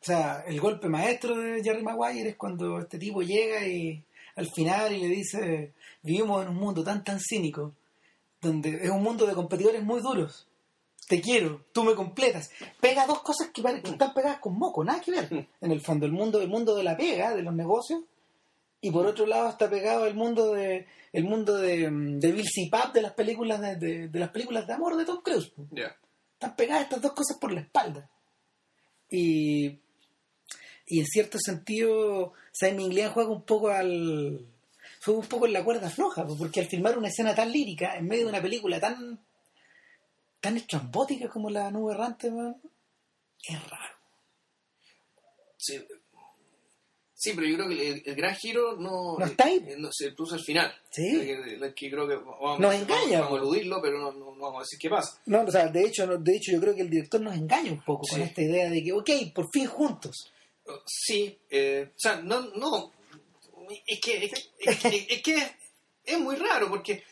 [0.00, 4.02] o sea, el golpe maestro de Jerry Maguire es cuando este tipo llega y
[4.36, 7.74] al final y le dice, vivimos en un mundo tan tan cínico,
[8.40, 10.47] donde es un mundo de competidores muy duros.
[11.06, 12.50] Te quiero, tú me completas.
[12.80, 15.48] Pega dos cosas que, que están pegadas con moco, nada que ver.
[15.60, 18.02] En el fondo, el mundo, el mundo de la pega, de los negocios,
[18.80, 22.46] y por otro lado está pegado el mundo de el mundo de, mm, de Bill
[22.70, 25.52] Pap de las películas de, de- de las películas de amor de Tom Cruise.
[25.72, 25.96] ya
[26.34, 28.08] Están pegadas estas dos cosas por la espalda.
[29.10, 29.66] Y,
[30.86, 34.46] y en cierto sentido, Simon Lian juega un poco al.
[35.02, 38.06] juega un poco en la cuerda floja, porque al filmar una escena tan lírica, en
[38.06, 39.18] medio de una película tan.
[40.40, 42.60] Tan estrambótica como la nube errante, weón,
[43.46, 43.94] es raro.
[45.56, 45.84] Sí.
[47.20, 49.56] Sí, pero yo creo que el, el gran giro no, No está ahí.
[49.66, 50.72] eh, no, se produce al final.
[50.90, 51.02] Sí.
[51.20, 54.58] Que, que creo que vamos, Nos engaña, Vamos, a eludirlo, pero no, no- no vamos
[54.58, 55.20] a decir qué pasa.
[55.26, 57.82] No, o sea, de hecho, de hecho yo creo que el director nos engaña un
[57.82, 58.22] poco con Sí.
[58.24, 60.32] esta idea de que, ok, por fin juntos.
[60.86, 62.92] Sí, eh, o sea, no, no,
[63.84, 65.36] es que es, es que- es que
[66.04, 67.02] es muy raro porque,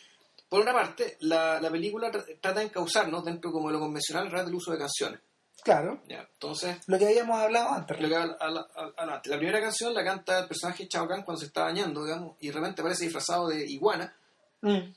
[0.49, 4.25] por una parte, la, la película tra- trata de encauzarnos dentro como de lo convencional
[4.25, 5.21] alrededor del uso de canciones.
[5.65, 6.29] Claro, ¿ya?
[6.33, 8.01] Entonces, lo que habíamos hablado antes.
[8.01, 8.37] lo que habla
[8.97, 12.37] antes, la primera canción la canta el personaje Chao Kahn cuando se está bañando, digamos,
[12.41, 14.15] y de repente aparece disfrazado de iguana.
[14.61, 14.69] Mm.
[14.77, 14.95] eh,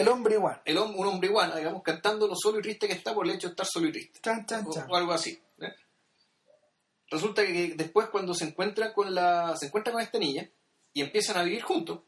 [0.00, 0.62] el hombre igual.
[0.64, 3.48] el un hombre iguana, digamos, cantando lo solo y triste que está por el hecho
[3.48, 4.20] de estar solo y triste.
[4.22, 4.86] Chan, chan, o, chan.
[4.90, 5.38] o algo así.
[5.60, 5.74] ¿eh?
[7.10, 10.48] Resulta que, después cuando se encuentra con la se encuentra con esta niña
[10.94, 12.00] y empiezan a vivir juntos,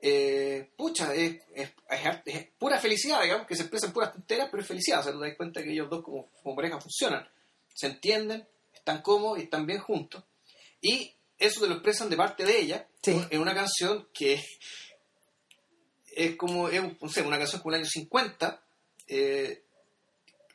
[0.00, 1.72] eh, pucha, es, es-
[2.26, 5.00] es pura felicidad, digamos, que se expresan puras tonteras, pero es felicidad.
[5.00, 7.28] O sea, te das cuenta que ellos dos como, como pareja funcionan,
[7.74, 10.22] se entienden, están cómodos y están bien juntos.
[10.80, 12.86] Y eso te lo expresan de parte de ella
[13.30, 14.40] en una canción que
[16.16, 18.62] es como, es, no sé, una canción como el año 50,
[19.08, 19.62] eh,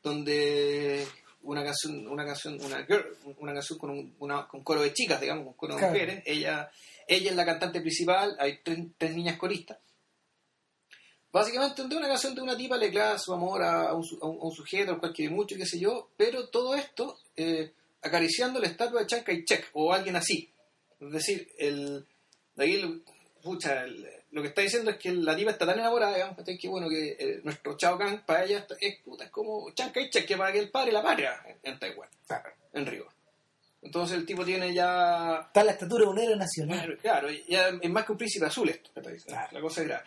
[0.02, 1.06] donde
[1.44, 5.20] una canción, una canción, una girl, una canción con un una- con coro de chicas,
[5.22, 5.94] digamos, con coro de Claro.
[5.94, 6.24] mujeres.
[6.26, 6.70] Ella,
[7.08, 9.78] ella es la cantante principal, hay tres, tres niñas coristas.
[11.32, 14.38] Básicamente, donde una canción de una tipa le clava su amor a, un, a un-
[14.40, 17.74] a un sujeto, al cual quiere mucho, qué sé yo, pero todo esto eh,
[18.04, 20.52] acariciando la estatua de Chiang Kai-shek o alguien así.
[21.00, 22.06] Es decir, el,
[22.58, 23.04] ahí, el-
[23.42, 26.68] pucha, el- lo que está diciendo es que la tipa está tan enamorada, digamos, que
[26.68, 30.28] bueno, que eh, nuestro Chao Kahn para ella está- es, puta, es como Chiang Kai-shek,
[30.28, 32.10] que para que el padre la patria en, en Taiwán,
[32.74, 33.08] en Río.
[33.84, 36.98] Entonces el tipo tiene ya Está la estatura de un héroe nacional.
[37.02, 38.90] Claro, claro, ya es más que un príncipe azul esto,
[39.52, 40.04] la cosa es grave.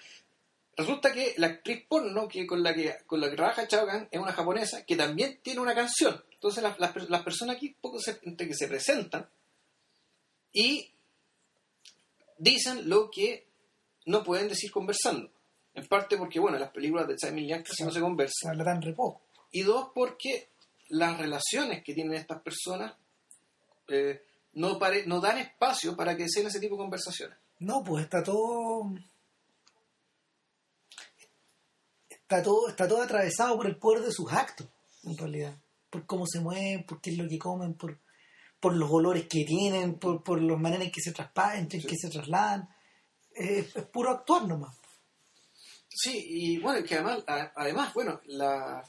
[0.79, 4.09] Resulta que la actriz porno que con la que con la que trabaja Chao Kahn
[4.11, 6.22] es una japonesa que también tiene una canción.
[6.33, 9.27] Entonces las, las, per- las personas aquí poco se, entre que se presentan
[10.53, 10.91] y
[12.39, 13.47] dicen lo que
[14.07, 15.31] no pueden decir conversando.
[15.74, 18.51] En parte porque, bueno, las películas de Simon Yang casi no se Se conversan.
[18.53, 19.20] habla tan repoco.
[19.53, 20.49] Y dos, porque
[20.89, 22.95] las relaciones que tienen estas personas
[23.89, 24.22] eh,
[24.55, 27.37] no, pare- no dan espacio para que sean ese tipo de conversaciones.
[27.59, 28.93] No, pues está todo.
[32.09, 34.66] Está todo, está todo atravesado por el poder de sus actos,
[35.05, 35.57] en realidad.
[35.91, 37.99] Por cómo se mueven, por qué es lo que comen, por,
[38.59, 41.87] por los olores que tienen, por, por las maneras en que se traspasan, en Sí.
[41.87, 42.68] que se trasladan.
[43.32, 44.76] Es, es puro actuar nomás.
[45.89, 47.24] Sí, y bueno, que además,
[47.55, 48.82] además bueno, la,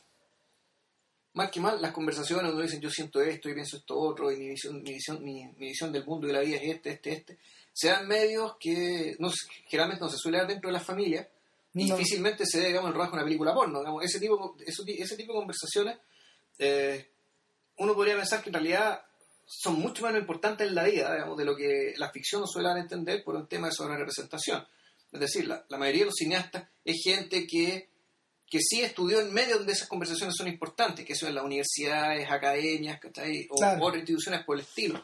[1.37, 4.37] más que mal, las conversaciones donde dicen yo siento esto y pienso esto otro, y
[4.37, 6.89] mi visión, mi visión, mi, mi visión del mundo y de la vida es este,
[6.91, 7.37] este, este,
[7.71, 9.31] se dan medios que no,
[9.67, 11.27] generalmente no se suele dar dentro de las familias
[11.73, 11.83] No.
[11.95, 13.79] difícilmente se ve, digamos, el rodaje de una película porno.
[13.79, 15.97] Digamos, ese, tipo, ti- ese tipo de conversaciones,
[16.59, 17.07] eh,
[17.77, 19.01] uno podría pensar que en realidad
[19.45, 22.67] son mucho menos importantes en la vida, digamos, de lo que la ficción nos suele
[22.69, 24.65] dar a entender por un tema de sobre representación.
[25.11, 27.89] Es decir, la, la mayoría de los cineastas es gente que,
[28.49, 32.29] que sí estudió en medio donde esas conversaciones son importantes, que eso en las universidades,
[32.31, 32.99] academias.
[33.49, 33.83] O Claro.
[33.83, 35.03] otras instituciones por el estilo.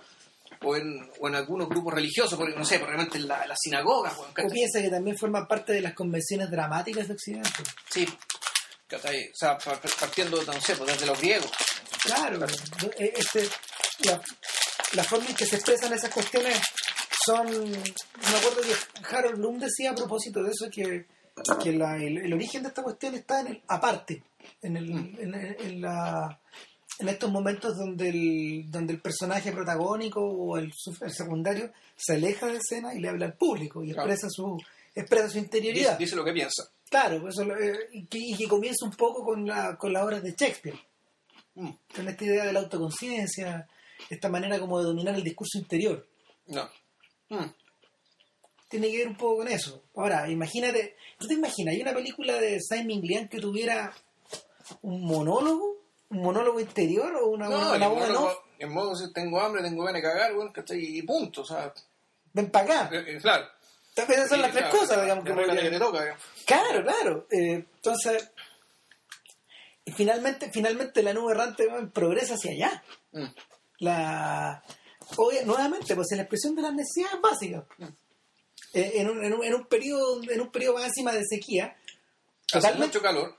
[0.66, 4.32] O en, o en algunos grupos religiosos, porque no sé, probablemente en la, sinagogas, weón,
[4.32, 4.52] O ¿cachai?
[4.52, 7.50] piensa que también forma parte de las convenciones dramáticas de Occidente.
[7.90, 8.08] Sí.
[8.96, 9.00] O
[9.34, 11.52] sea, pa- partiendo, no sé, pues desde los griegos.
[12.04, 12.46] Claro,
[12.98, 13.50] eh, este,
[14.06, 14.22] la,
[14.94, 16.60] la forma en que se expresan esas cuestiones
[17.26, 17.48] son.
[17.72, 21.06] Me acuerdo que Harold Bloom decía a propósito de eso que,
[21.62, 24.24] que la- el, el origen de esta cuestión está en el aparte,
[24.62, 26.40] en, el, en, en la,
[27.00, 30.72] en estos momentos donde el, donde el personaje protagónico o el,
[31.08, 34.10] secundario se aleja de escena y le habla al público y Claro.
[34.10, 34.58] expresa su
[34.96, 35.98] expresa su Dice, interioridad.
[35.98, 36.64] dice lo que piensa.
[36.90, 39.92] Claro, pues eso, lo- eh, y, que, y que comienza un poco con, la, con
[39.92, 40.78] las obras de Shakespeare
[41.56, 43.68] Mm, con esta idea de la autoconciencia,
[44.10, 46.08] esta manera como de dominar el discurso interior.
[46.48, 46.68] No.
[47.30, 47.46] Mm,
[48.74, 49.84] Tiene que ver un poco con eso.
[49.96, 51.76] Ahora, imagínate, ¿tú te imaginas?
[51.76, 53.94] Hay una película de Simon Lian que tuviera
[54.82, 57.86] un monólogo, un monólogo interior o una, No, una,
[58.58, 60.80] en modo, si tengo hambre, tengo ganas de cagar, bueno, ¿cachai?
[60.80, 61.72] Y punto, o sea,
[62.34, 62.96] Ven para acá.
[62.96, 63.46] eh, eh, claro.
[63.96, 65.24] Vez esas son las tres cosas, digamos.
[65.24, 66.24] Que que te toca, digamos.
[66.48, 67.28] Claro, claro.
[67.30, 68.32] Eh, entonces,
[69.86, 72.84] y finalmente, finalmente la nube errante bueno, progresa hacia allá.
[73.12, 73.26] Mm,
[73.82, 74.64] la
[75.46, 77.88] nuevamente pues en la expresión de las necesidades básicas Eh,
[78.74, 81.76] en, un, en, un, en un periodo en un periodo más encima de sequía
[82.52, 83.36] Hace totalmente mucho calor.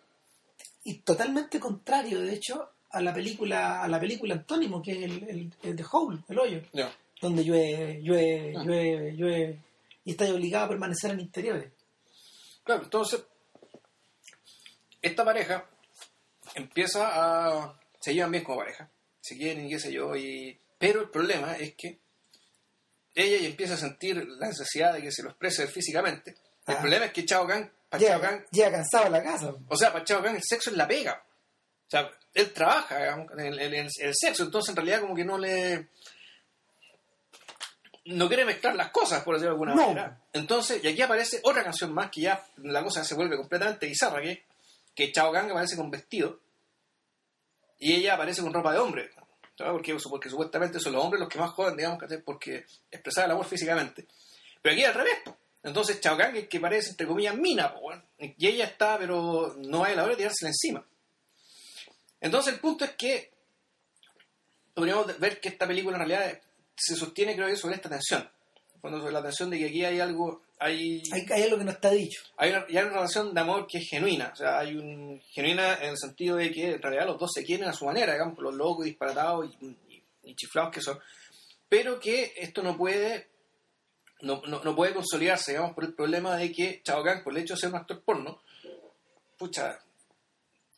[0.84, 5.28] y totalmente contrario de hecho a la película a la película antónimo, que es el,
[5.28, 6.94] el, el de Hole, el hoyo, Ya.
[7.20, 8.62] donde llueve, llueve, Ah.
[8.64, 9.58] llueve, llueve,
[10.04, 11.72] y está obligado a permanecer en interiores.
[12.62, 13.22] Claro, entonces,
[15.02, 15.68] esta pareja
[16.54, 17.10] empieza
[17.62, 17.80] a.
[18.00, 18.88] se llevan bien como pareja,
[19.20, 21.98] se quieren y qué sé yo, y, pero el problema es que
[23.14, 26.34] ella ya empieza a sentir la necesidad de que se lo exprese físicamente.
[26.66, 26.80] El Ah.
[26.80, 29.54] problema es que Chao Kahn, para Chao Kahn, llega cansado a la casa.
[29.68, 31.22] o sea, para Chao Kahn el sexo es la pega.
[31.86, 35.24] O sea, él trabaja digamos, en el, en el- sexo, entonces en realidad como que
[35.24, 35.88] no le...
[38.06, 39.88] No quiere mezclar las cosas, por decirlo de alguna No.
[39.88, 40.20] manera.
[40.32, 44.20] Entonces, y aquí aparece otra canción más que ya la cosa se vuelve completamente bizarra,
[44.20, 44.44] que,
[44.94, 46.40] que Chao Kahn aparece con vestido
[47.78, 49.10] y ella aparece con ropa de hombre.
[49.56, 54.06] Porque, supuestamente son los hombres los que más joden, digamos, porque expresar el amor físicamente.
[54.60, 55.18] Pero aquí al revés.
[55.24, 55.36] po.
[55.62, 59.84] Entonces Chao Kahn es que parece, entre comillas, mina, po, y ella está, pero no
[59.84, 60.84] hay la hora de tirársela encima.
[62.20, 63.32] Entonces el punto es que
[64.74, 66.40] podríamos ver que esta película en realidad
[66.76, 68.28] se sostiene, creo yo, sobre esta tensión.
[68.82, 71.90] Sobre la tensión de que aquí hay algo, hay, Hay, hay algo que no está
[71.90, 72.22] dicho.
[72.36, 74.30] hay una, y hay una relación de amor que es genuina.
[74.32, 77.44] O sea, hay un genuina en el sentido de que en realidad los dos se
[77.44, 80.98] quieren a su manera, digamos, los locos, disparatados y, y- y chiflados que son.
[81.68, 83.28] Pero que esto no puede
[84.22, 87.42] no, no, no puede consolidarse, digamos, por el problema de que Chao Kahn, por el
[87.42, 88.40] hecho de ser un actor porno,
[89.36, 89.78] pucha,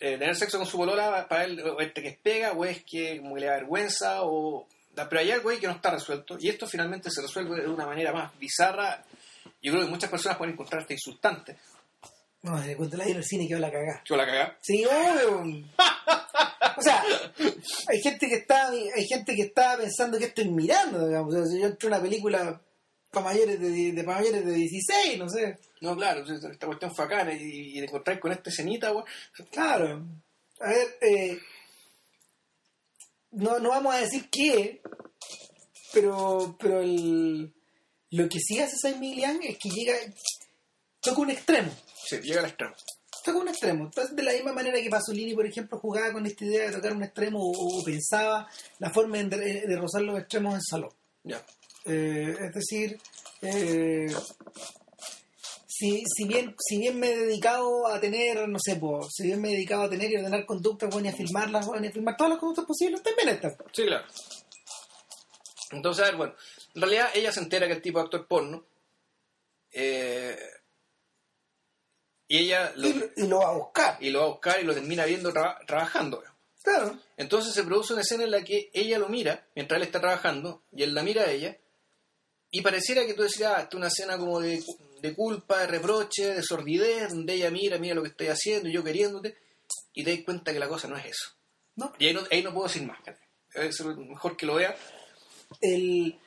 [0.00, 2.82] eh, tener sexo con su polola para él, o este que es pega, o es
[2.84, 4.66] que como que le da vergüenza, o...
[4.94, 7.86] Pero hay algo ahí que no está resuelto, y esto finalmente se resuelve de una
[7.86, 9.04] manera más bizarra.
[9.62, 11.56] Yo creo que muchas personas pueden encontrar hasta insultante.
[12.42, 14.02] No, de cuando la vi en el cine quedó la cagada.
[14.04, 14.58] Yo la cagá.
[14.62, 15.64] Sí, obvio.
[16.78, 17.02] O sea,
[17.88, 21.34] hay gente que está, hay gente que está pensando que estoy mirando, digamos.
[21.34, 22.60] O sea, si yo entro una película
[23.10, 25.58] para mayores de, de, pa' mayores de 16, no sé.
[25.80, 29.04] No, claro, esta cuestión fue acá y, y encontrar con esta escenita, weón.
[29.50, 30.06] Claro.
[30.60, 31.38] A ver, eh,
[33.32, 34.80] no, no vamos a decir qué,
[35.92, 37.52] pero, pero el,
[38.16, 39.94] lo que sí hace Saint Milian es que llega,
[41.00, 41.70] toca un extremo.
[42.08, 42.74] Sí, llega al extremo.
[43.24, 43.84] toca un extremo.
[43.84, 46.92] Entonces, de la misma manera que Pasolini, por ejemplo, jugaba con esta idea de tocar
[46.92, 48.48] un extremo o, o pensaba
[48.78, 50.90] la forma de, de rozar los extremos en salón.
[51.24, 51.44] Ya.
[51.84, 52.98] Eh, es decir,
[53.42, 54.06] eh,
[55.66, 59.40] si, si, bien, si bien me he dedicado a tener, no sé, po, si bien
[59.40, 61.92] me he dedicado a tener y ordenar conductas, bueno, y a filmarlas, bueno, y a
[61.92, 63.54] filmar todas las conductas posibles, también estas.
[63.72, 64.06] Sí, claro.
[65.72, 66.34] Entonces, a ver, bueno,
[66.76, 68.64] en realidad ella se entera que el tipo es actor porno.
[69.72, 70.38] eh,
[72.28, 73.98] y ella lo, Y, lo- y lo va a buscar.
[74.00, 76.22] y lo va a buscar y lo termina viendo traba- trabajando.
[76.62, 76.98] Claro.
[77.16, 80.64] Entonces se produce una escena en la que ella lo mira mientras él está trabajando
[80.72, 81.56] y él la mira a ella
[82.50, 84.60] y pareciera que tú decías, ah, esta es una escena como de,
[85.00, 88.72] de culpa, de reproche, de sordidez, donde ella mira, mira lo que estoy haciendo y
[88.72, 89.36] yo queriéndote
[89.92, 91.30] y te das cuenta que la cosa no es eso.
[91.76, 91.92] ¿no?
[91.98, 92.98] Y ahí no, ahí no puedo decir más.
[93.54, 94.76] Es mejor que lo vea.
[95.60, 96.18] el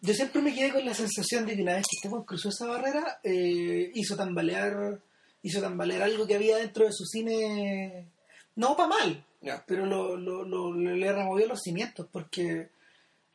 [0.00, 2.48] yo siempre me quedé con la sensación de que una vez que este weón cruzó
[2.48, 5.00] esa barrera eh, hizo tambalear
[5.42, 8.08] hizo tambalear algo que había dentro de su cine
[8.56, 9.24] no para mal
[9.66, 12.70] pero lo, lo- lo- le removió los cimientos porque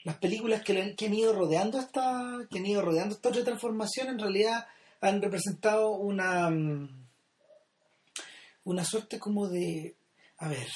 [0.03, 3.43] las películas que, le- que han ido rodeando esta que han ido rodeando esta otra
[3.43, 4.67] transformación en realidad
[5.01, 7.05] han representado una mm,
[8.65, 9.95] una suerte como de
[10.39, 10.67] a ver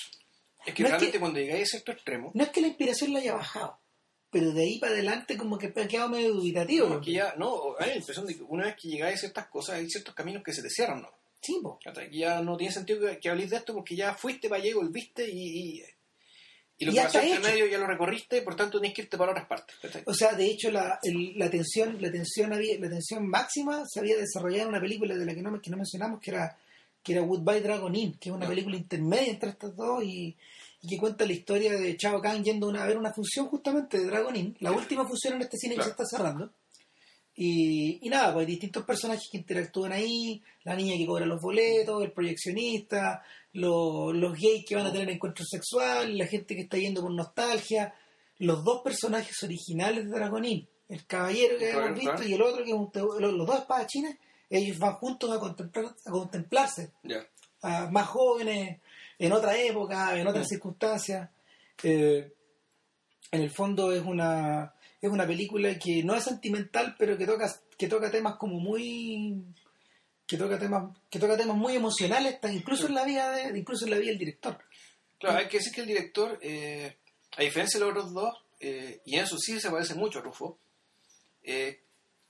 [0.65, 2.67] Es que No es realmente que- cuando llegáis a cierto extremo, no es que la
[2.67, 3.77] inspiración la haya bajado
[4.31, 7.75] pero de ahí para adelante como que ha quedado medio dubitativo no, que ya, no,
[7.77, 10.41] hay la impresión de que una vez que llegáis a ciertas cosas, hay ciertos caminos
[10.43, 11.09] que se te cierran, ¿no?
[11.41, 11.79] Sí, po.
[11.85, 14.61] Hasta que ya no tiene sentido que, que habléis de esto porque ya fuiste para
[14.61, 15.41] allá, volviste y,
[15.79, 15.83] y,
[16.77, 17.59] y lo que ya pasó está entre hecho.
[17.59, 19.75] medio ya lo recorriste, por tanto tienes que irte para otras partes.
[20.05, 23.99] O sea, de hecho, la, el- la tensión, la tensión había, la tensión máxima se
[23.99, 26.57] había desarrollado en una película de la que no, que no mencionamos, que era,
[27.03, 30.35] que era Goodbye Dragon Inn, que es una película intermedia entre estas dos y,
[30.81, 33.99] y que cuenta la historia de Chao Kahn yendo una- a ver una función justamente
[33.99, 35.91] de Dragon Inn, la última función en este cine Claro.
[35.91, 36.51] que se está cerrando.
[37.33, 41.41] Y, y nada, pues hay distintos personajes que interactúan ahí, la niña que cobra los
[41.41, 43.23] boletos, el proyeccionista,
[43.53, 47.13] lo- los gays que van a tener encuentros sexuales, la gente que está yendo por
[47.13, 47.93] nostalgia,
[48.39, 52.71] los dos personajes originales de Dragonín, el caballero que caballero, visto y el otro que
[52.71, 54.17] es un los, los dos espadachines,
[54.49, 56.91] ellos van juntos a, contemplar, a contemplarse,
[57.61, 58.81] a más jóvenes,
[59.21, 61.29] en otra época, en otras circunstancias.
[61.83, 62.33] Eh,
[63.31, 67.53] en el fondo es una es una película que no es sentimental, pero que toca
[67.77, 69.43] que toca temas como muy
[70.25, 73.91] que toca temas que toca temas muy emocionales, incluso en la vida de, incluso en
[73.91, 74.57] la vida del director.
[75.19, 76.97] Claro, hay que decir que el director, eh,
[77.37, 80.23] a diferencia de los otros dos, eh, y en eso sí se parece mucho a
[80.23, 80.57] Rufo,
[81.43, 81.83] eh,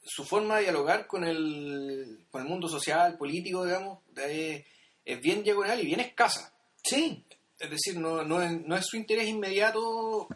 [0.03, 5.79] su forma de dialogar con el, con el mundo social, político, digamos, es bien diagonal
[5.79, 6.53] y bien escasa.
[6.83, 7.23] Sí,
[7.59, 10.27] Es decir, no, no, es, no es su interés inmediato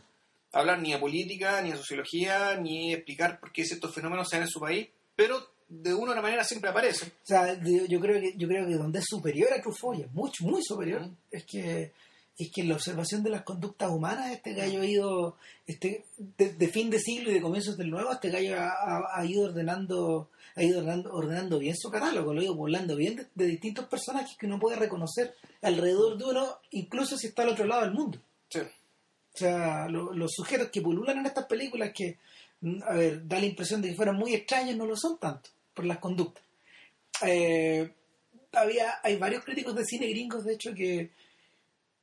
[0.53, 4.43] hablar ni de política, ni de sociología, ni explicar por qué ciertos fenómenos se dan
[4.43, 5.37] en su país, pero
[5.67, 7.07] de una u otra manera siempre aparece.
[7.07, 10.45] O sea, yo creo que yo creo que donde es superior a Truffaut, es mucho,
[10.45, 11.15] muy superior, Mm.
[11.31, 11.91] es que
[12.37, 16.03] es que en la observación de las conductas humanas este gallo ha ido, este,
[16.37, 19.25] de, de fin de siglo y de comienzos del nuevo, este gallo ha, ha- ha
[19.25, 23.27] ido ordenando, ha ido ordenando, ordenando bien su catálogo, lo ha ido poblando bien de,
[23.35, 27.65] de distintos personajes que uno puede reconocer alrededor de uno, incluso si está al otro
[27.65, 28.19] lado del mundo.
[28.49, 28.59] Sí.
[28.59, 32.17] O sea, lo- los sujetos que pululan en estas películas que,
[32.61, 35.49] mm, a ver, da la impresión de que fueran muy extraños, no lo son tanto,
[35.73, 36.43] por las conductas.
[37.25, 37.91] Eh,
[38.53, 41.11] había, hay varios críticos de cine gringos, de hecho, que,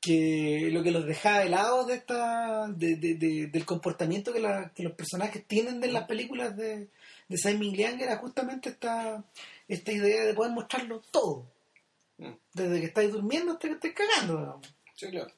[0.01, 4.71] que lo que los dejaba helados de esta, de, de- de- del comportamiento que, la-
[4.75, 6.89] que los personajes tienen de las películas de,
[7.33, 9.25] de Simon Liang era justamente esta,
[9.67, 11.51] esta idea de poder mostrarlo todo.
[12.19, 12.33] Mm.
[12.53, 14.39] Desde que estáis durmiendo hasta que estáis cagando.
[14.39, 15.33] digamos Sí, claro.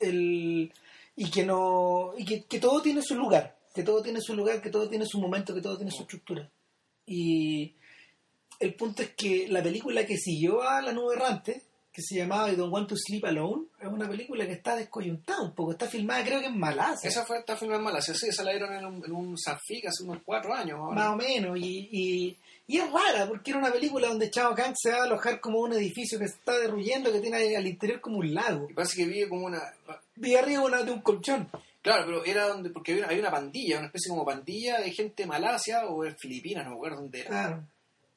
[0.00, 0.72] el
[1.14, 4.60] y que no y que, que todo tiene su lugar que todo tiene su lugar
[4.60, 6.50] que todo tiene su momento que todo tiene su estructura
[7.06, 7.74] y
[8.58, 11.62] el punto es que la película que siguió a la nube errante
[11.96, 15.40] que se llamaba I Don't Want to Sleep Alone es una película que está descoyuntada
[15.40, 18.26] un poco está filmada creo que en Malasia Esa fue esta filmada en Malasia, sí,
[18.28, 20.78] esa la dieron en un, en un Sanfic hace unos cuatro años.
[20.78, 20.94] ahora.
[20.94, 22.36] más o menos y, y,
[22.66, 25.60] y es rara porque era una película donde Chao Kang se va a alojar como
[25.60, 28.98] un edificio que se está derruyendo que tiene al interior como un lago Y parece
[28.98, 29.62] que vive como una...
[30.16, 31.48] y arriba una de un colchón
[31.80, 32.68] Claro, pero era donde...
[32.68, 36.04] Porque había una, había una pandilla, una especie como pandilla de gente de Malasia o
[36.04, 37.28] en Filipinas, no me acuerdo dónde era.
[37.30, 37.64] claro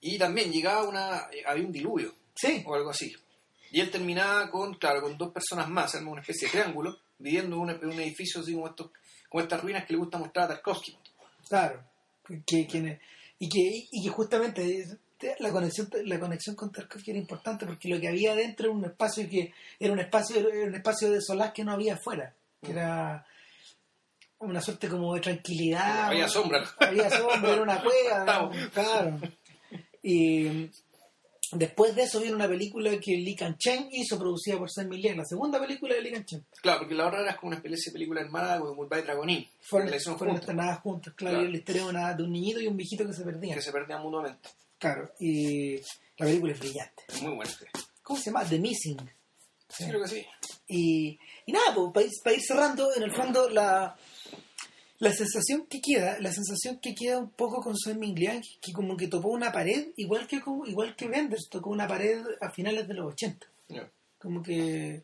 [0.02, 1.30] Y también llegaba una...
[1.46, 3.16] Había un diluvio sí o algo así.
[3.72, 7.56] Y él terminaba con, claro, con dos personas más, armaba una especie de triángulo, viviendo
[7.56, 8.92] en un, un edificio así como, estos,
[9.30, 10.98] como estas ruinas que le gusta mostrar a Tarkovsky.
[11.48, 11.84] Claro,
[12.46, 13.00] que, que-
[13.42, 14.86] y, que, y que justamente
[15.40, 18.86] la conexión la conexión con Tarkovsky era importante porque lo que había dentro era un
[18.86, 22.72] espacio que era un espacio era un espacio de solaz que no había afuera, que
[22.72, 23.26] era
[24.40, 26.06] una suerte como de tranquilidad.
[26.08, 26.64] Había sombra.
[26.80, 29.20] Había sombra, era una cueva, claro.
[30.02, 30.70] Y
[31.54, 35.26] después de eso viene una película que Lee Kang-chen hizo, producida por Sam Millian, la
[35.26, 36.46] segunda película de Lee Kang-chen.
[36.62, 39.48] Claro, porque la otra era como una especie de película hermana con Goodbye Dragonin.
[39.62, 41.50] Fueron, La fueron estrenadas juntas, claro, Claro.
[41.50, 43.56] y la historia de, una- de un niñito y un viejito que se perdían.
[43.56, 44.50] que se perdían mutuamente.
[44.78, 47.04] Claro, y la película es brillante.
[47.22, 47.52] Muy buena.
[48.04, 48.46] ¿Cómo se llama?
[48.46, 48.98] The Missing.
[49.70, 50.26] Sí, creo que sí.
[50.68, 53.96] Y, y nada, pues, para, ir, para ir cerrando, en el fondo, la,
[55.00, 58.72] la sensación que queda, la sensación que queda un poco con Sun Ming Liang, que
[58.74, 62.52] como que topó una pared, igual que como- igual que Benders, tocó una pared a
[62.52, 63.48] finales de los 80.
[63.70, 63.90] Ya.
[64.18, 65.04] Como que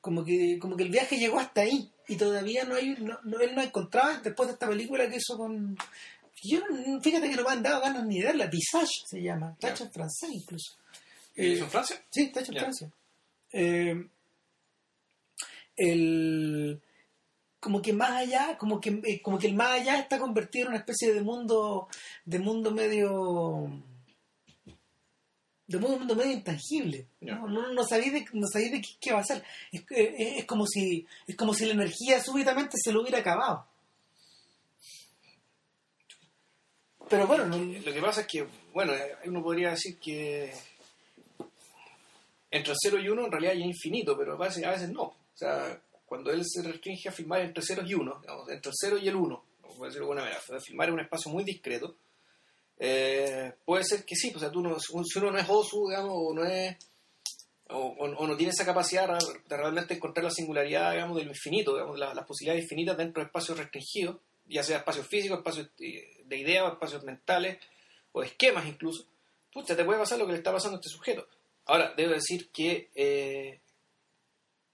[0.00, 3.40] como que como que el viaje llegó hasta ahí y todavía no hay no, no-
[3.40, 5.76] él no encontraba después de esta película que hizo con
[6.42, 6.60] yo
[7.02, 9.70] fíjate que no me han dado ganas ni de verla Visage se llama Ya.
[9.70, 10.74] tacha en francés incluso
[11.34, 11.96] ¿Y Eh, en Francia?
[12.10, 12.58] Sí, está hecho en.
[12.58, 12.90] Francia.
[13.52, 14.06] Eh,
[15.76, 16.80] el,
[17.64, 20.68] como que más allá, como que, eh, como que el más allá está convertido en
[20.72, 21.88] una especie de mundo,
[22.26, 23.70] de mundo medio,
[25.66, 27.06] de mundo, mundo medio intangible.
[27.22, 29.42] No, no, no sabéis de, no sabéis de qué, qué va a ser.
[29.72, 33.66] Es, eh, es como si, es como si la energía súbitamente se lo hubiera acabado.
[37.08, 40.52] Pero bueno, no- Lo que pasa es que, bueno, eh, uno podría decir que
[42.50, 44.90] entre el 0 y 1 en realidad ya es infinito, pero a veces, a veces
[44.90, 45.02] no.
[45.02, 45.80] O sea,
[46.14, 49.08] cuando él se restringe a filmar entre 0 y 1, digamos, entre el 0 y
[49.08, 51.96] el 1, por decirlo de alguna manera, filmar en un espacio muy discreto,
[52.78, 56.12] eh, puede ser que sí, o sea, tú no, si uno no es Osu, digamos,
[56.14, 56.76] o no es...
[57.70, 61.72] O, o- no tiene esa capacidad de realmente encontrar la singularidad, digamos, de lo infinito,
[61.74, 66.22] digamos, la- las posibilidades infinitas dentro de espacios restringidos, ya sea espacios físicos, espacios eh,
[66.26, 67.58] de ideas, espacios mentales,
[68.12, 69.06] o esquemas incluso,
[69.52, 71.26] pucha, te puede pasar lo que le está pasando a este sujeto.
[71.66, 73.60] Ahora, debo decir que eh,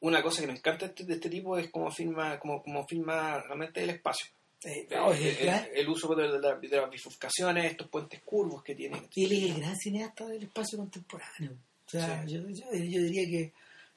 [0.01, 2.87] una cosa que me encanta de este, de este tipo es cómo filma, cómo, cómo
[2.87, 4.27] filma realmente el espacio.
[4.65, 7.89] eh, Eh, no, es el, el gran- el uso de, la- de las bifurcaciones, estos
[7.89, 9.03] puentes curvos que tiene.
[9.15, 11.53] Y él es el gran cineasta del espacio contemporáneo.
[11.87, 12.35] O sea, Sí.
[12.35, 13.53] yo, yo- yo diría que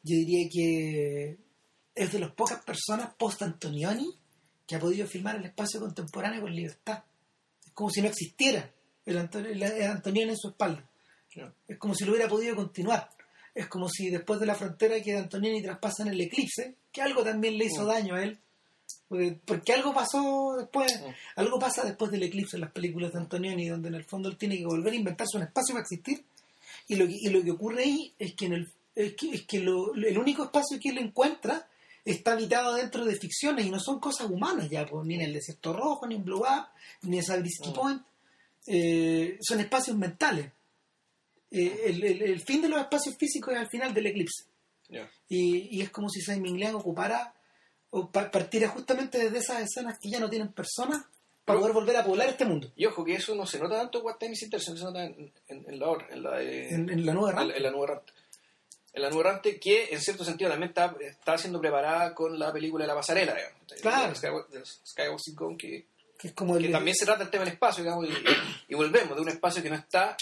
[0.06, 1.38] yo diría que
[1.96, 4.10] es de las pocas personas post Antonioni
[4.68, 7.04] que ha podido filmar el espacio contemporáneo con libertad.
[7.66, 8.70] Es como si no existiera
[9.06, 10.86] el, Anto- el- el Antonioni en su espalda.
[11.36, 11.54] ¿no?
[11.68, 13.10] Es como si lo hubiera podido continuar.
[13.56, 17.24] Es como si después de la frontera que Antonioni traspasa en el eclipse, que algo
[17.24, 17.88] también le hizo Mm.
[17.88, 18.40] daño a él.
[19.08, 21.12] Porque, porque algo pasó después, Mm.
[21.36, 24.38] algo pasa después del eclipse en las películas de Antonioni, donde en el fondo él
[24.38, 26.24] tiene que volver a inventarse un espacio para existir.
[26.88, 29.44] Y lo que, y lo que ocurre ahí es que, en el, es que, es
[29.46, 31.68] que lo- el único espacio que él encuentra
[32.04, 35.34] está habitado dentro de ficciones y no son cosas humanas ya, pues, ni en el
[35.34, 36.66] Desierto Rojo, ni en Blue Up,
[37.04, 37.74] ni en Sabrisky Mm.
[37.74, 38.02] Point.
[38.66, 40.52] Eh, son espacios mentales.
[41.54, 44.44] Eh, el, el- el fin de los espacios físicos es al final del eclipse.
[44.90, 45.10] Ya.
[45.30, 47.34] Y, y es como si Saint Minglen ocupara
[47.92, 51.06] o pa- partiera justamente desde esas escenas que ya no tienen personas
[51.46, 52.72] para poder volver a poblar este mundo.
[52.76, 55.06] Y ojo, que eso no se nota tanto en What Time is Eternal, se nota
[55.06, 56.70] en, en- en la otra, en la de...
[56.70, 58.14] En, en la nueva la- en la nueva errante.
[58.94, 62.52] En la nueva errante que en cierto sentido también está, está siendo preparada con la
[62.54, 63.58] película de la pasarela, digamos.
[63.82, 64.10] Claro.
[64.10, 65.86] De Skywalk, de Skywalk Gone, que,
[66.18, 66.64] Que es como el.
[66.68, 68.14] que también se trata el tema del espacio, digamos, y,
[68.70, 70.16] y volvemos de un espacio que no está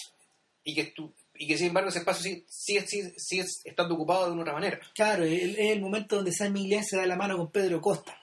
[0.64, 1.12] y que, tú,
[1.44, 4.54] y que sin embargo ese espacio sigue, sigue, sigue- sigue estando ocupado de una otra
[4.54, 4.80] manera.
[4.94, 8.16] Claro, es el, momento donde Saint Minglen se da la mano con Pedro Costa.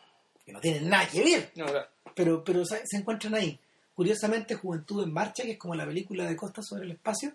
[0.44, 1.50] Que no tienen nada que ver.
[1.56, 1.88] No, claro.
[2.14, 3.58] pero, pero se, se encuentran ahí.
[3.92, 7.32] Curiosamente, Juventud en Marcha, que es como la película de Costa sobre el espacio,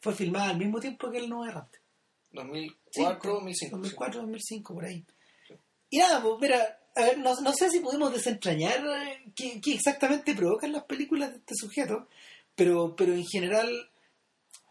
[0.00, 1.80] fue filmada al mismo tiempo que el Nuevo Errante.
[2.30, 3.76] 2004, 2005.
[3.76, 5.04] 2004, 2005, por ahí.
[5.90, 9.74] Y nada, pues mira, a ver, no, no sé si pudimos desentrañar eh, qué, qué
[9.74, 12.06] exactamente provocan las películas de este sujeto,
[12.54, 13.90] pero, pero en general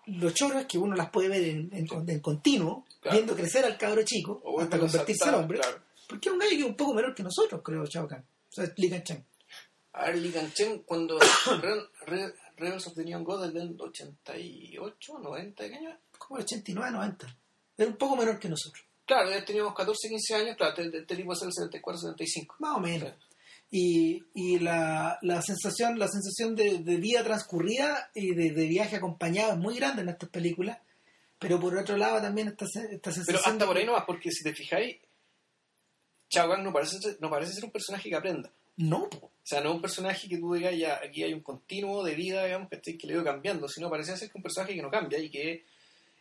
[0.07, 3.17] lo choro es que uno las puede ver en, en, en continuo, Claro.
[3.17, 5.79] viendo crecer al cabro chico O hasta convertirse en saltar, hombre, claro.
[6.09, 8.21] porque es un gallo que es un poco menor que nosotros, creo, Chao Kahn.
[8.21, 9.23] O sea, Kan Chang.
[9.93, 11.17] A ver, Lee Kan-chen, cuando
[11.61, 15.97] Re- Re- Rebels of the Neon God del 88, 90, ¿qué año?
[16.17, 17.37] como el 89, 90.
[17.77, 21.15] Era un poco menor que nosotros, Claro, ya teníamos 14, 15 años, claro, este, este
[21.15, 22.55] tipo es el 74, 75.
[22.59, 23.13] más o menos.
[23.77, 28.95] Y, y la, la sensación, la sensación de, de vida transcurrida y de, de viaje
[28.95, 30.77] acompañado es muy grande en estas películas.
[31.39, 33.25] Pero por otro lado también esta, esta sensación...
[33.25, 34.95] Pero hasta por ahí nomás, porque si te fijáis,
[36.29, 38.49] Chao Kahn no parece, ser- no parece ser un personaje que aprenda.
[38.77, 39.25] No, po.
[39.27, 42.15] O sea, no es un personaje que tú digas, ya aquí hay un continuo de
[42.15, 44.89] vida, digamos, que, que le ido cambiando, sino parece ser que un personaje que no
[44.89, 45.65] cambia y que,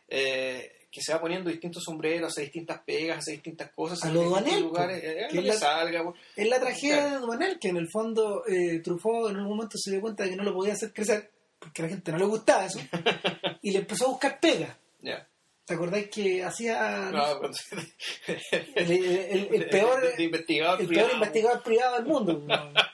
[0.09, 4.21] eh, que se va poniendo distintos sombreros, hace distintas pegas, hace distintas cosas, A lo
[4.21, 6.13] distintos Duanel, po, lugares, eh, que lo es que la- salga, po.
[6.37, 7.09] es la tragedia Claro.
[7.15, 10.29] de Duanel, que en el fondo eh, Truffaut en un momento se dio cuenta de
[10.29, 12.79] que no lo podía hacer crecer, porque a la gente no le gustaba eso,
[13.61, 14.77] y le empezó a buscar pega.
[15.01, 15.27] Ya.
[15.65, 17.57] ¿Te acordáis que hacía No, cuando-
[18.75, 20.13] el, el- el peor...
[20.17, 21.07] investigador el privado.
[21.09, 22.45] peor investigador privado del mundo.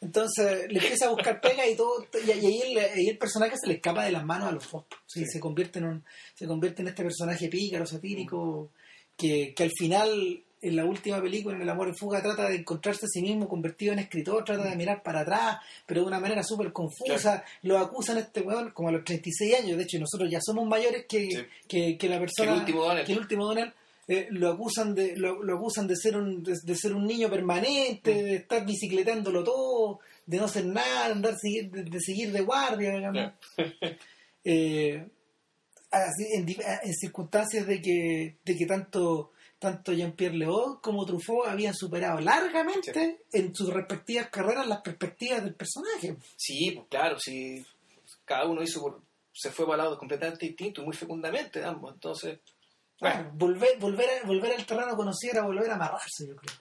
[0.00, 3.66] Entonces le empieza a buscar pega y todo, y, ahí, el, ahí el personaje se
[3.68, 4.84] le escapa de las manos a los dos.
[5.06, 5.26] Sí, Sí.
[5.32, 6.04] Se convierte en un,
[6.34, 8.70] se convierte en este personaje pícaro, satírico,
[9.16, 12.56] que, que al final, en la última película, en El amor en fuga, trata de
[12.56, 16.20] encontrarse a sí mismo convertido en escritor, trata de mirar para atrás, pero de una
[16.20, 17.44] manera súper confusa.
[17.62, 20.38] Lo acusan a este weón como a los 36 años, de hecho, y nosotros ya
[20.42, 21.46] somos mayores que, Sí.
[21.66, 23.06] que, que la persona Que el último Donald.
[23.06, 23.72] que el último Donald,
[24.08, 27.28] eh, lo acusan de lo, lo acusan de ser un de, de ser un niño
[27.30, 28.24] permanente Mm.
[28.24, 32.40] de estar bicicletándolo todo de no hacer nada de andar seguir- de, de seguir de
[32.42, 33.32] guardia digamos
[34.48, 35.04] Eh,
[35.90, 41.48] así, en, di- en circunstancias de que de que tanto tanto Jean-Pierre Léaud como Truffaut
[41.48, 47.64] habían superado largamente en sus respectivas carreras las perspectivas del personaje Sí, pues claro, sí.
[48.24, 49.00] Cada uno hizo por-
[49.32, 51.92] se fue para lados completamente distintos y muy fecundamente ambos.
[51.94, 52.38] Entonces,
[53.00, 56.54] bueno, Claro, volver volver a- volver al terreno conocido era volver a amarrarse yo creo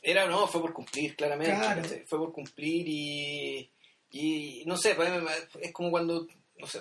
[0.00, 2.04] era no, fue por cumplir, claramente.
[2.06, 3.70] Fue por cumplir y,
[4.10, 6.26] y no sé, para mí me- es como cuando,
[6.56, 6.80] no sé,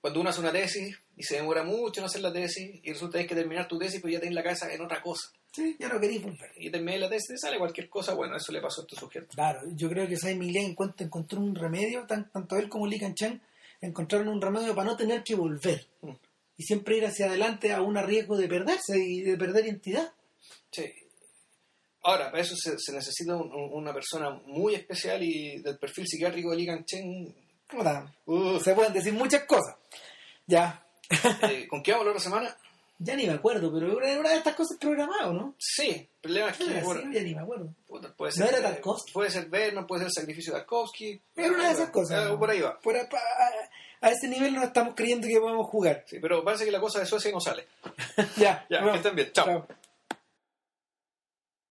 [0.00, 3.18] cuando uno hace una tesis y se demora mucho en hacer la tesis y resulta
[3.18, 5.30] que hay que terminar tu tesis, pero ya tenés la cabeza en otra cosa.
[5.52, 8.52] sí ya no queréis volver Y terminé la tesis y sale cualquier cosa, bueno, eso
[8.52, 9.28] le pasó a este sujeto.
[9.34, 13.40] Claro, yo creo que Miguel encuentra, encontró un remedio, tan- tanto él como Lee Kan-chang
[13.80, 16.10] encontraron un remedio para no tener que volver Mm.
[16.58, 20.12] Y siempre ir hacia adelante a un riesgo de perderse y de perder identidad.
[20.70, 20.92] Sí.
[22.02, 26.06] Ahora, para eso se, se necesita un- un- una persona muy especial y del perfil
[26.06, 27.34] psiquiátrico de.
[27.70, 28.14] ¿Cómo está?
[28.26, 29.76] Uh, Se pueden decir muchas cosas.
[30.46, 30.84] Ya,
[31.50, 32.56] eh, ¿Con qué vamos la otra semana?
[33.00, 35.54] ya ni me acuerdo, pero era una de estas cosas programadas, ¿no?
[35.56, 37.72] Sí, el problema es que Era bueno, así, ya ni me acuerdo.
[37.86, 39.12] puta, puede ¿No ser, era eh, Tarkovsky?
[39.12, 41.20] Puede ser Vernon, puede ser el sacrificio de Tarkovsky.
[41.36, 42.24] Era una de esas cosas.
[42.26, 42.38] Eh, ¿no?
[42.40, 42.76] por ahí va.
[42.80, 43.06] Por a, a-
[44.00, 46.04] a ese nivel no estamos creyendo que podemos jugar.
[46.06, 47.66] Sí, pero parece que la cosa de Suecia no sale.
[48.36, 49.32] ya, Ya, bueno, que estén bien.
[49.32, 49.46] Chao.
[49.46, 49.68] chao.